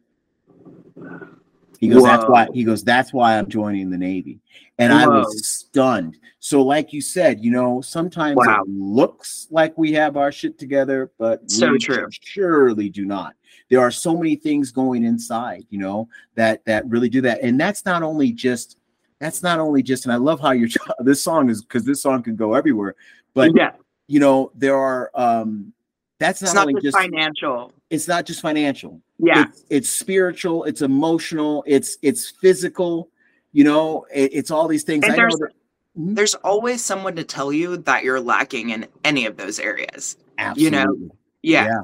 [1.79, 4.39] He goes that's why he goes that's why i'm joining the navy.
[4.79, 6.17] And i was stunned.
[6.39, 8.63] So like you said you know sometimes Wow.
[8.63, 12.07] it looks like we have our shit together but So we true.
[12.21, 13.35] surely do not.
[13.69, 17.41] There are so many things going inside you know that that really do that.
[17.43, 18.77] And that's not only just
[19.19, 22.21] that's not only just and i love how you're this song is because this song
[22.23, 22.95] can go everywhere
[23.33, 23.71] but yeah.
[24.07, 25.73] you know there are um
[26.19, 27.71] that's not, not only just financial.
[27.89, 29.45] it's not just financial Yeah.
[29.47, 33.09] it's, it's spiritual it's emotional it's it's physical
[33.53, 35.51] you know it- it's all these things And I know there's- that,
[35.97, 36.15] Mhm.
[36.15, 40.15] there's always someone to tell you that you're lacking in any of those areas.
[40.37, 40.63] Absolutely.
[40.79, 41.09] You know,
[41.41, 41.79] Yeah.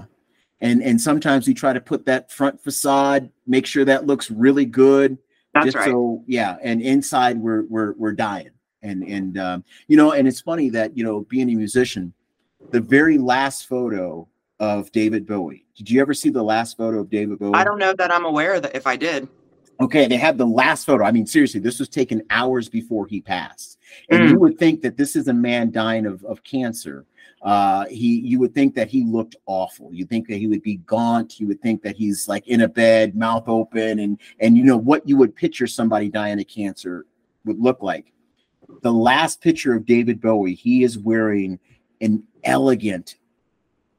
[0.61, 4.65] And and sometimes we try to put that front facade, make sure that looks really
[4.65, 5.17] good.
[5.53, 5.85] That's just right.
[5.85, 8.49] so yeah, and inside we're we're we're dying.
[8.81, 12.13] And and um, you know, and it's funny that you know, being a musician,
[12.71, 14.27] the very last photo
[14.59, 15.65] of David Bowie.
[15.75, 17.53] Did you ever see the last photo of David Bowie?
[17.53, 19.27] I don't know that I'm aware of that if I did.
[19.83, 21.03] Okay, they have the last photo.
[21.03, 23.79] I mean, seriously, this was taken hours before he passed.
[24.09, 24.29] And Mm.
[24.29, 27.05] you would think that this is a man dying of, of cancer.
[27.41, 29.93] Uh, he you would think that he looked awful.
[29.93, 31.37] You think that he would be gaunt.
[31.41, 34.77] You would think that he's like in a bed, mouth open, and and you know
[34.77, 37.05] what you would picture somebody dying of cancer
[37.43, 38.13] would look like.
[38.83, 41.59] The last picture of David Bowie, he is wearing
[41.99, 43.17] an elegant,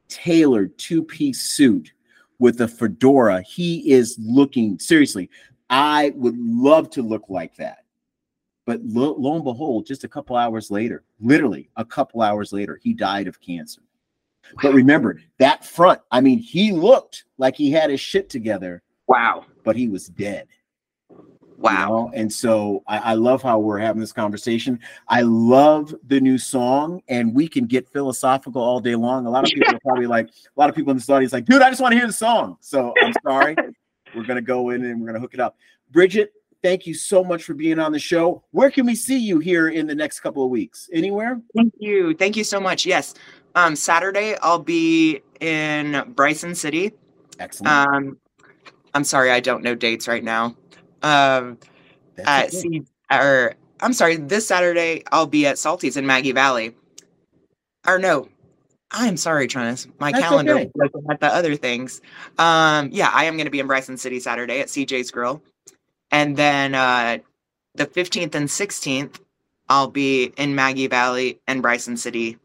[0.09, 1.93] tailored two-piece suit
[2.39, 3.43] with a fedora.
[3.43, 5.28] He is looking seriously.
[5.71, 7.79] I would love to look like that.
[8.67, 12.81] But lo, lo and behold, just a couple hours later, literally a couple hours later,
[12.83, 13.83] he died of cancer.
[14.62, 19.45] But remember that front, I mean, he looked like he had his shit together, Wow.
[19.65, 20.47] but he was dead.
[21.11, 21.17] you
[21.59, 21.89] Wow.
[21.89, 22.11] know?
[22.15, 24.81] And so I, I love how we're having this conversation.
[25.09, 29.27] I love the new song, and we can get philosophical all day long.
[29.27, 31.47] A lot of people are probably like, a lot of people in this audience, like,
[31.47, 32.57] dude, I just want to hear the song.
[32.61, 33.57] So I'm sorry.
[34.15, 35.57] we're gonna go in and we're gonna hook it up.
[35.91, 38.43] Bridget, thank you so much for being on the show.
[38.51, 40.89] Where can we see you here in the next couple of weeks?
[40.93, 41.41] Anywhere?
[41.55, 42.15] Thank you.
[42.15, 42.87] Thank you so much.
[42.87, 43.15] Yes.
[43.55, 46.93] Um, Saturday I'll be in Bryson City.
[47.39, 47.89] Excellent.
[47.89, 48.19] Um,
[48.95, 50.57] I'm sorry, I don't know dates right now.
[51.03, 51.59] Um,
[52.27, 52.53] at.
[52.53, 56.75] C or I'm sorry, this Saturday I'll be at Salty's in Maggie Valley.
[57.87, 58.29] Or no,
[58.97, 59.89] I'm sorry, Travis.
[59.99, 60.71] My That's calendar okay.
[60.75, 62.01] was looking at the other things.
[62.39, 65.43] Um, yeah, I am going to be in Bryson City Saturday at CJ's Grill,
[66.11, 67.19] and then uh,
[67.75, 69.19] the 15th and 16th
[69.69, 72.39] I'll be in Maggie Valley and Bryson City.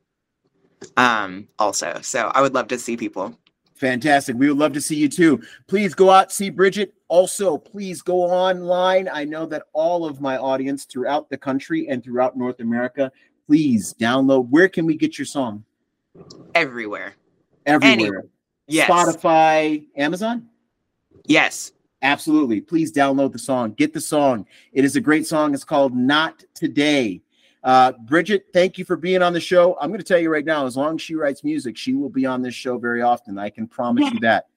[0.96, 3.38] Um, also, so I would love to see people.
[3.76, 4.36] Fantastic.
[4.36, 5.42] We would love to see you too.
[5.68, 6.94] Please go out, see Bridget.
[7.08, 9.10] Also, please go online.
[9.12, 13.12] I know that all of my audience throughout the country and throughout North America,
[13.48, 14.50] please download.
[14.50, 15.64] Where can we get your song?
[16.56, 17.16] Everywhere.
[17.66, 18.26] Everywhere.
[18.68, 18.90] Yes.
[18.90, 20.48] Spotify, Amazon?
[21.26, 21.72] Yes.
[22.02, 22.62] Absolutely.
[22.62, 23.74] Please download the song.
[23.74, 24.46] Get the song.
[24.72, 25.54] It is a great song.
[25.54, 27.22] It's called Not Today.
[27.64, 29.78] Uh, Bridget, thank you for being on the show.
[29.82, 32.10] I'm going to tell you right now, as long as she writes music, she will
[32.10, 33.38] be on this show very often.
[33.38, 34.48] I can promise you that.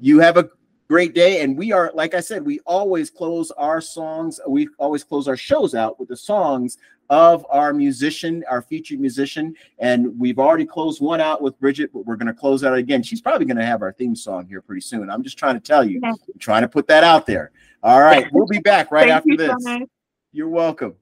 [0.00, 0.48] You have a
[0.88, 1.42] great day.
[1.42, 5.36] And we are, like I said, we always close our songs, we always close our
[5.36, 6.78] shows out with the songs
[7.10, 9.54] of our musician, our featured musician.
[9.78, 13.02] And we've already closed one out with Bridget, but we're going to close out again.
[13.02, 15.10] She's probably going to have our theme song here pretty soon.
[15.10, 17.50] I'm just trying to tell you, I'm trying to put that out there.
[17.82, 18.26] All right.
[18.32, 19.54] We'll be back right after you this.
[19.60, 19.82] much.
[20.32, 20.94] You're welcome.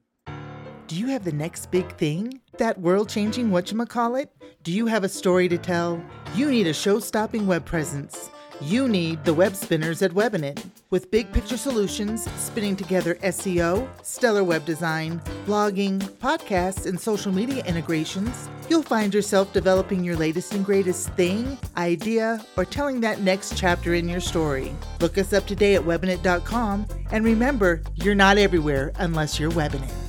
[0.87, 2.39] Do you have the next big thing?
[2.57, 4.27] That world changing whatchamacallit?
[4.63, 6.01] Do you have a story to tell?
[6.33, 8.29] You need a show stopping web presence.
[8.61, 10.65] You need the web spinners at Webinit.
[10.89, 17.63] With big picture solutions, spinning together SEO, stellar web design, blogging, podcasts, and social media
[17.65, 23.55] integrations, you'll find yourself developing your latest and greatest thing, idea, or telling that next
[23.55, 24.75] chapter in your story.
[25.01, 30.06] Look us up today at webinit.com and remember, you're not everywhere unless you're Webinit.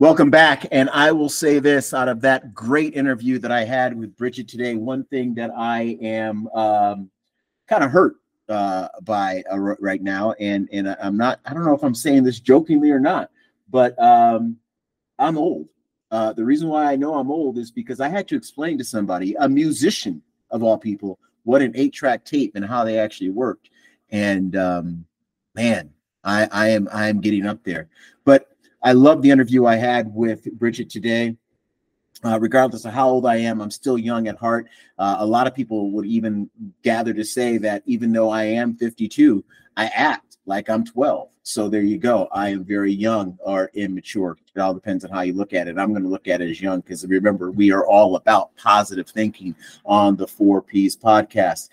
[0.00, 0.64] Welcome back.
[0.70, 4.46] And I will say this out of that great interview that I had with Bridget
[4.46, 7.10] today, one thing that I am um,
[7.66, 8.14] kind of hurt
[8.48, 12.22] uh, by uh, right now, and and I'm not, I don't know if I'm saying
[12.22, 13.32] this jokingly or not,
[13.70, 14.58] but um,
[15.18, 15.68] I'm old.
[16.12, 18.84] Uh, the reason why I know I'm old is because I had to explain to
[18.84, 20.22] somebody, a musician
[20.52, 23.70] of all people, what an eight track tape and how they actually worked.
[24.12, 25.06] And um,
[25.56, 25.90] man,
[26.22, 27.88] I, I am I am getting up there.
[28.88, 31.36] I love the interview I had with Bridget today.
[32.24, 34.66] Uh, regardless of how old I am, I'm still young at heart.
[34.98, 36.48] Uh, a lot of people would even
[36.82, 39.44] gather to say that even though I am 52,
[39.76, 41.28] I act like I'm 12.
[41.42, 42.28] So there you go.
[42.32, 44.38] I am very young or immature.
[44.56, 45.76] It all depends on how you look at it.
[45.76, 49.10] I'm going to look at it as young because remember, we are all about positive
[49.10, 51.68] thinking on the Four Ps podcast.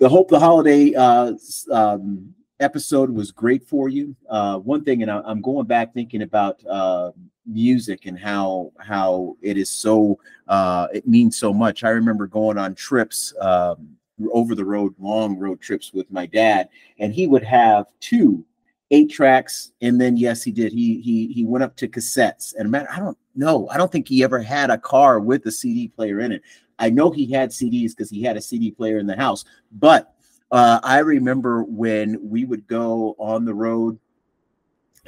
[0.00, 1.34] The Hope the Holiday uh,
[1.70, 4.14] um, episode was great for you.
[4.28, 7.12] Uh, one thing, and I, I'm going back thinking about uh,
[7.46, 11.84] music and how how it is so uh, it means so much.
[11.84, 13.96] I remember going on trips um,
[14.32, 18.44] over the road, long road trips with my dad, and he would have two
[18.90, 20.72] eight tracks, and then yes, he did.
[20.72, 23.68] He he he went up to cassettes, and man, I don't know.
[23.68, 26.42] I don't think he ever had a car with a CD player in it.
[26.78, 30.13] I know he had CDs because he had a CD player in the house, but
[30.50, 33.98] uh, I remember when we would go on the road.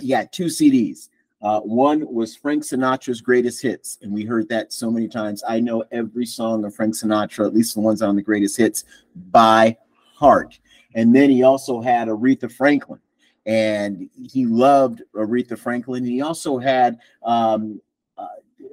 [0.09, 1.09] Had two CDs.
[1.43, 5.45] Uh, one was Frank Sinatra's greatest hits, and we heard that so many times.
[5.47, 8.84] I know every song of Frank Sinatra, at least the ones on the greatest hits,
[9.30, 9.76] by
[10.14, 10.59] heart.
[10.95, 13.01] And then he also had Aretha Franklin,
[13.45, 16.05] and he loved Aretha Franklin.
[16.05, 17.80] He also had um,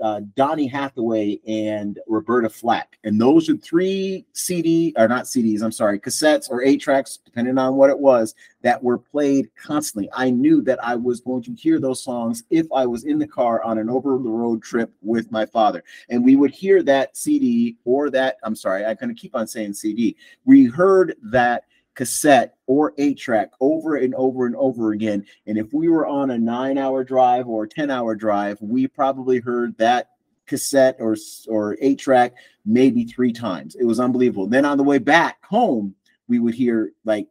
[0.03, 2.99] uh, Donny Hathaway and Roberta Flack.
[3.05, 7.57] And those are three CD, or not CDs, I'm sorry, cassettes or eight tracks, depending
[7.57, 10.09] on what it was, that were played constantly.
[10.13, 13.27] I knew that I was going to hear those songs if I was in the
[13.27, 15.85] car on an over the road trip with my father.
[16.09, 19.47] And we would hear that CD or that, I'm sorry, I'm going to keep on
[19.47, 20.17] saying CD.
[20.43, 21.63] We heard that
[21.95, 25.25] cassette or eight track over and over and over again.
[25.47, 28.87] And if we were on a nine hour drive or a 10 hour drive, we
[28.87, 30.09] probably heard that
[30.45, 31.15] cassette or,
[31.47, 32.33] or eight track
[32.65, 33.75] maybe three times.
[33.75, 34.47] It was unbelievable.
[34.47, 35.95] Then on the way back home,
[36.27, 37.27] we would hear like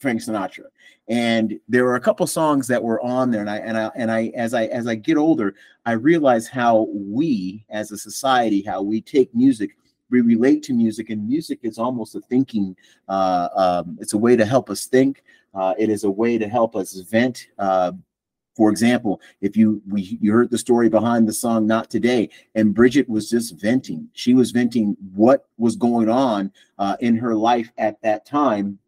[0.00, 0.66] Frank Sinatra.
[1.08, 3.42] And there were a couple songs that were on there.
[3.42, 5.54] And I and I and I as I as I get older,
[5.84, 9.76] I realize how we as a society, how we take music
[10.10, 12.76] we relate to music and music is almost a thinking
[13.08, 15.22] uh, um, it's a way to help us think
[15.54, 17.92] uh, it is a way to help us vent uh,
[18.56, 22.74] for example if you we you heard the story behind the song not today and
[22.74, 24.08] bridget was just venting.
[24.12, 28.78] She was venting what was going on uh, in her life at that time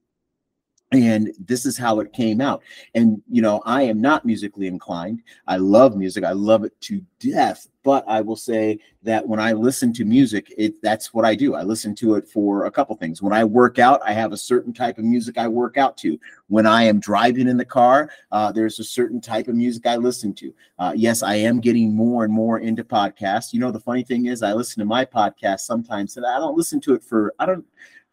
[0.97, 2.63] and this is how it came out.
[2.95, 5.23] And you know i am not musically inclined.
[5.47, 6.25] I love music.
[6.25, 7.69] I love it to death.
[7.83, 11.55] But i will say that when i listen to music it that's what i do.
[11.55, 13.23] I listen to it for a couple things.
[13.23, 16.19] When i work out i have a certain type of music i work out to.
[16.49, 19.97] When i am driving in the car uh, there's a certain type of music i
[19.97, 20.55] listen to.
[20.79, 23.53] Uh, yes i am getting more and more into podcasts.
[23.53, 26.57] You know the funny thing is i listen to my podcast sometimes and i don't
[26.57, 27.65] listen to it for i don't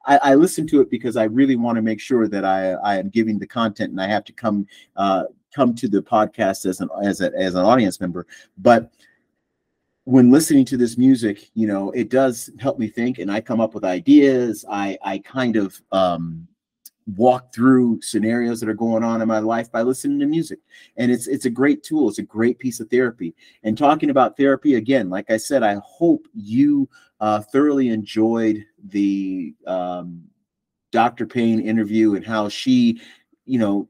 [0.05, 2.97] I, I, listen to it because I really want to make sure that I I
[2.97, 5.25] am giving the content, and I have to come uh,
[5.55, 8.25] come to the podcast as an as a, as an audience member.
[8.57, 8.91] But
[10.05, 13.61] when listening to this music, you know, it does help me think, and I come
[13.61, 14.65] up with ideas.
[14.69, 16.47] I I kind of um,
[17.15, 20.59] walk through scenarios that are going on in my life by listening to music.
[20.97, 22.09] And it's it's a great tool.
[22.09, 23.35] It's a great piece of therapy.
[23.63, 26.89] And talking about therapy again like i said i hope you
[27.19, 30.23] uh, thoroughly enjoyed the um,
[30.91, 32.99] dr payne interview and how she
[33.45, 33.87] you know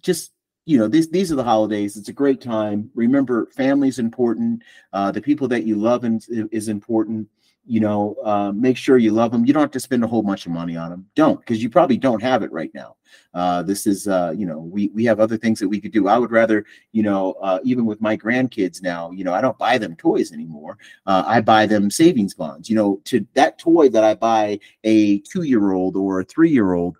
[0.00, 0.32] just
[0.66, 1.96] you know these these are the holidays.
[1.96, 2.90] It's a great time.
[2.94, 4.62] Remember family's important.
[4.92, 6.20] Uh, the people that you love in,
[6.52, 7.28] is important
[7.66, 10.22] you know uh, make sure you love them you don't have to spend a whole
[10.22, 12.96] bunch of money on them don't because you probably don't have it right now.
[13.32, 16.08] Uh, this is uh, you know we we have other things that we could do.
[16.08, 19.58] I would rather you know uh, even with my grandkids now you know i don't
[19.58, 20.78] buy them toys anymore.
[21.06, 22.68] Uh, i buy them savings bonds.
[22.68, 26.50] You know to that toy that i buy a two year old or a three
[26.50, 26.96] year old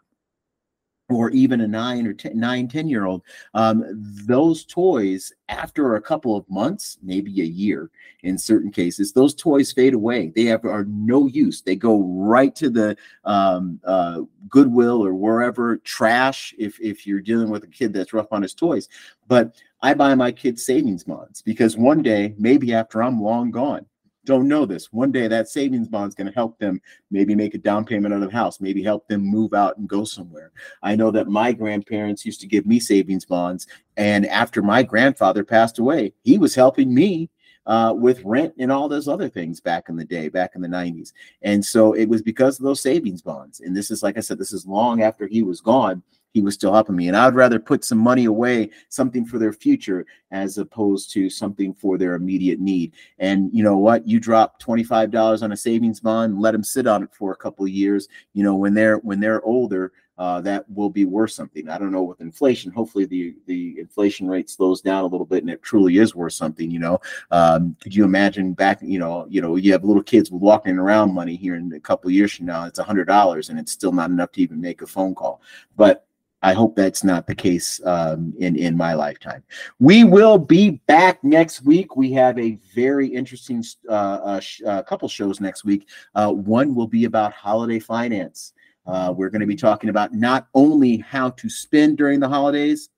[1.10, 3.84] or even a nine or ten, nine, 10 year old, um,
[4.26, 7.90] those toys, after a couple of months, maybe a year
[8.22, 10.32] in certain cases, those toys fade away.
[10.34, 11.60] They have are no use.
[11.60, 17.50] They go right to the um, uh, Goodwill or wherever trash if, if you're dealing
[17.50, 18.88] with a kid that's rough on his toys.
[19.28, 23.84] But I buy my kids savings bonds because one day, maybe after I'm long gone,
[24.24, 24.92] don't know this.
[24.92, 28.14] One day that savings bond is going to help them maybe make a down payment
[28.14, 30.52] on a house, maybe help them move out and go somewhere.
[30.82, 33.66] I know that my grandparents used to give me savings bonds.
[33.96, 37.30] And after my grandfather passed away, he was helping me
[37.66, 40.68] uh, with rent and all those other things back in the day, back in the
[40.68, 41.12] 90s.
[41.42, 43.60] And so it was because of those savings bonds.
[43.60, 46.02] And this is, like I said, this is long after he was gone
[46.34, 47.08] he was still helping me.
[47.08, 51.30] And I would rather put some money away, something for their future, as opposed to
[51.30, 52.92] something for their immediate need.
[53.20, 54.06] And you know what?
[54.06, 57.64] You drop $25 on a savings bond, let them sit on it for a couple
[57.64, 58.08] of years.
[58.34, 61.68] You know, when they're when they're older, uh, that will be worth something.
[61.68, 62.70] I don't know with inflation.
[62.70, 66.34] Hopefully, the the inflation rate slows down a little bit, and it truly is worth
[66.34, 66.70] something.
[66.70, 68.80] You know, um, could you imagine back?
[68.82, 72.10] You know, you know, you have little kids walking around money here in a couple
[72.10, 72.64] years from now.
[72.64, 75.40] It's a hundred dollars, and it's still not enough to even make a phone call.
[75.76, 76.06] But
[76.44, 79.42] I hope that's not the case um, in in my lifetime.
[79.78, 81.96] We will be back next week.
[81.96, 85.88] We have a very interesting uh, uh, sh- uh, couple shows next week.
[86.14, 88.52] Uh, one will be about holiday finance.
[88.86, 92.90] Uh, we're going to be talking about not only how to spend during the holidays,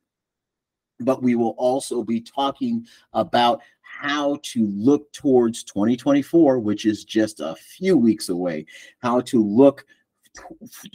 [0.98, 7.38] but we will also be talking about how to look towards 2024, which is just
[7.38, 8.66] a few weeks away.
[8.98, 9.86] How to look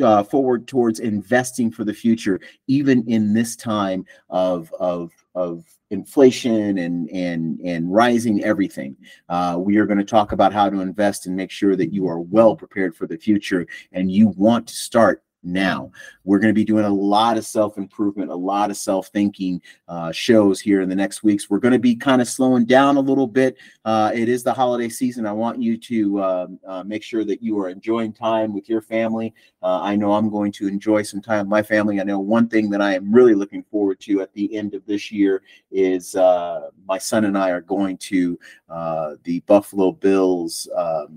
[0.02, 6.78] uh, forward towards investing for the future, even in this time of of of inflation
[6.78, 8.96] and and and rising everything.
[9.30, 12.08] Uh, we are going to talk about how to invest and make sure that you
[12.08, 15.92] are well prepared for the future, and you want to start now.
[16.24, 19.62] We're going to be doing a lot of self improvement, a lot of self thinking
[19.88, 21.50] uh, shows here in the next weeks.
[21.50, 23.58] We're going to be kind of slowing down a little bit.
[23.86, 25.26] Uh, it is the holiday season.
[25.26, 28.82] I want you to um, uh, make sure that you are enjoying time with your
[28.82, 29.34] family.
[29.64, 32.00] Uh, I know I'm going to enjoy some time with my family.
[32.00, 34.86] I know one thing that I am really looking forward to at the end of
[34.86, 38.40] this year is uh, my son and I are going to
[38.70, 40.68] uh, the Buffalo Bills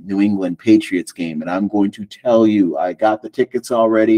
[0.05, 1.43] New England Patriots game.
[1.43, 4.14] And I'm going to tell you, I got the tickets already.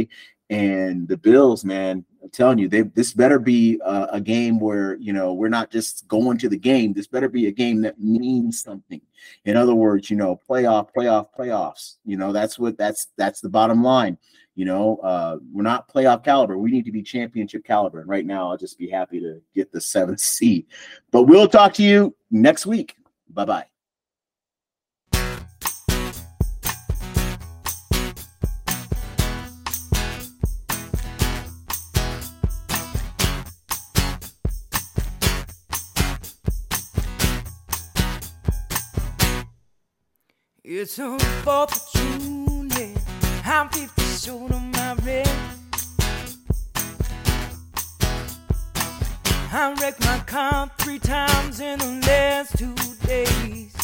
[0.49, 4.97] And the Bills, man, I'm telling you, they this better be a, a, game where
[4.97, 6.93] you know we're not just going to the game.
[6.93, 9.01] This better be a game that means something.
[9.45, 11.97] In other words, you know, playoff, playoff, playoffs.
[12.05, 14.19] You know, that's what that's that's the bottom line.
[14.55, 16.57] You know, uh, we're not playoff caliber.
[16.57, 18.01] We need to be championship caliber.
[18.01, 20.67] And right now, I'll just be happy to get the seventh seed.
[21.11, 22.97] But we'll talk to you next week.
[23.29, 23.76] Bye bye.
[40.89, 41.19] It's a
[41.97, 42.71] June.
[43.45, 45.29] I'm 50 short of my rent.
[49.53, 52.73] I wrecked my car three times in the last two
[53.05, 53.75] days.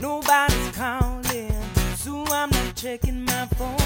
[0.00, 1.52] Nobody's calling,
[1.96, 3.76] so I'm not checking my phone.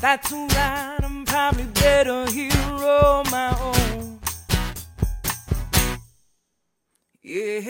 [0.00, 4.17] That's alright, I'm probably better here on my own.
[7.30, 7.60] Yeah,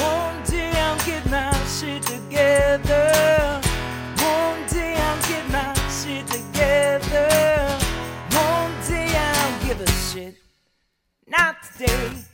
[0.00, 3.60] one day I'll get my shit together.
[4.22, 7.76] One day I'll get my shit together.
[8.30, 10.36] One day I'll give a shit.
[11.26, 12.24] Not today.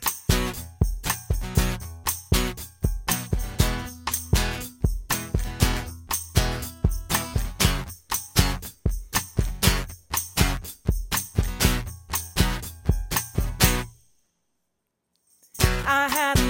[15.93, 16.40] I had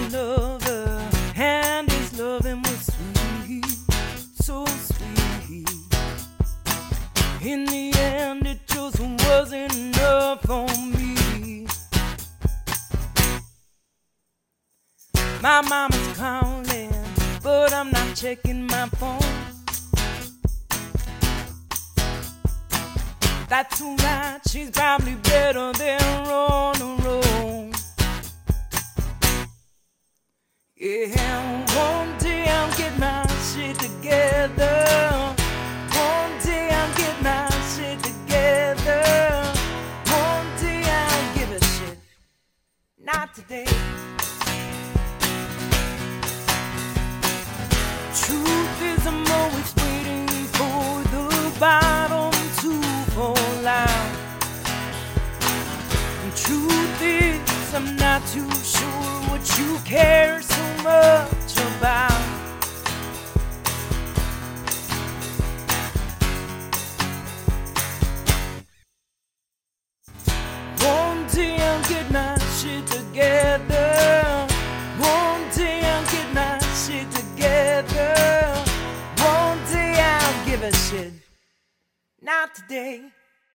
[18.21, 19.17] checking my phone.
[23.49, 26.80] That's alright, she's probably better than on
[59.91, 60.20] care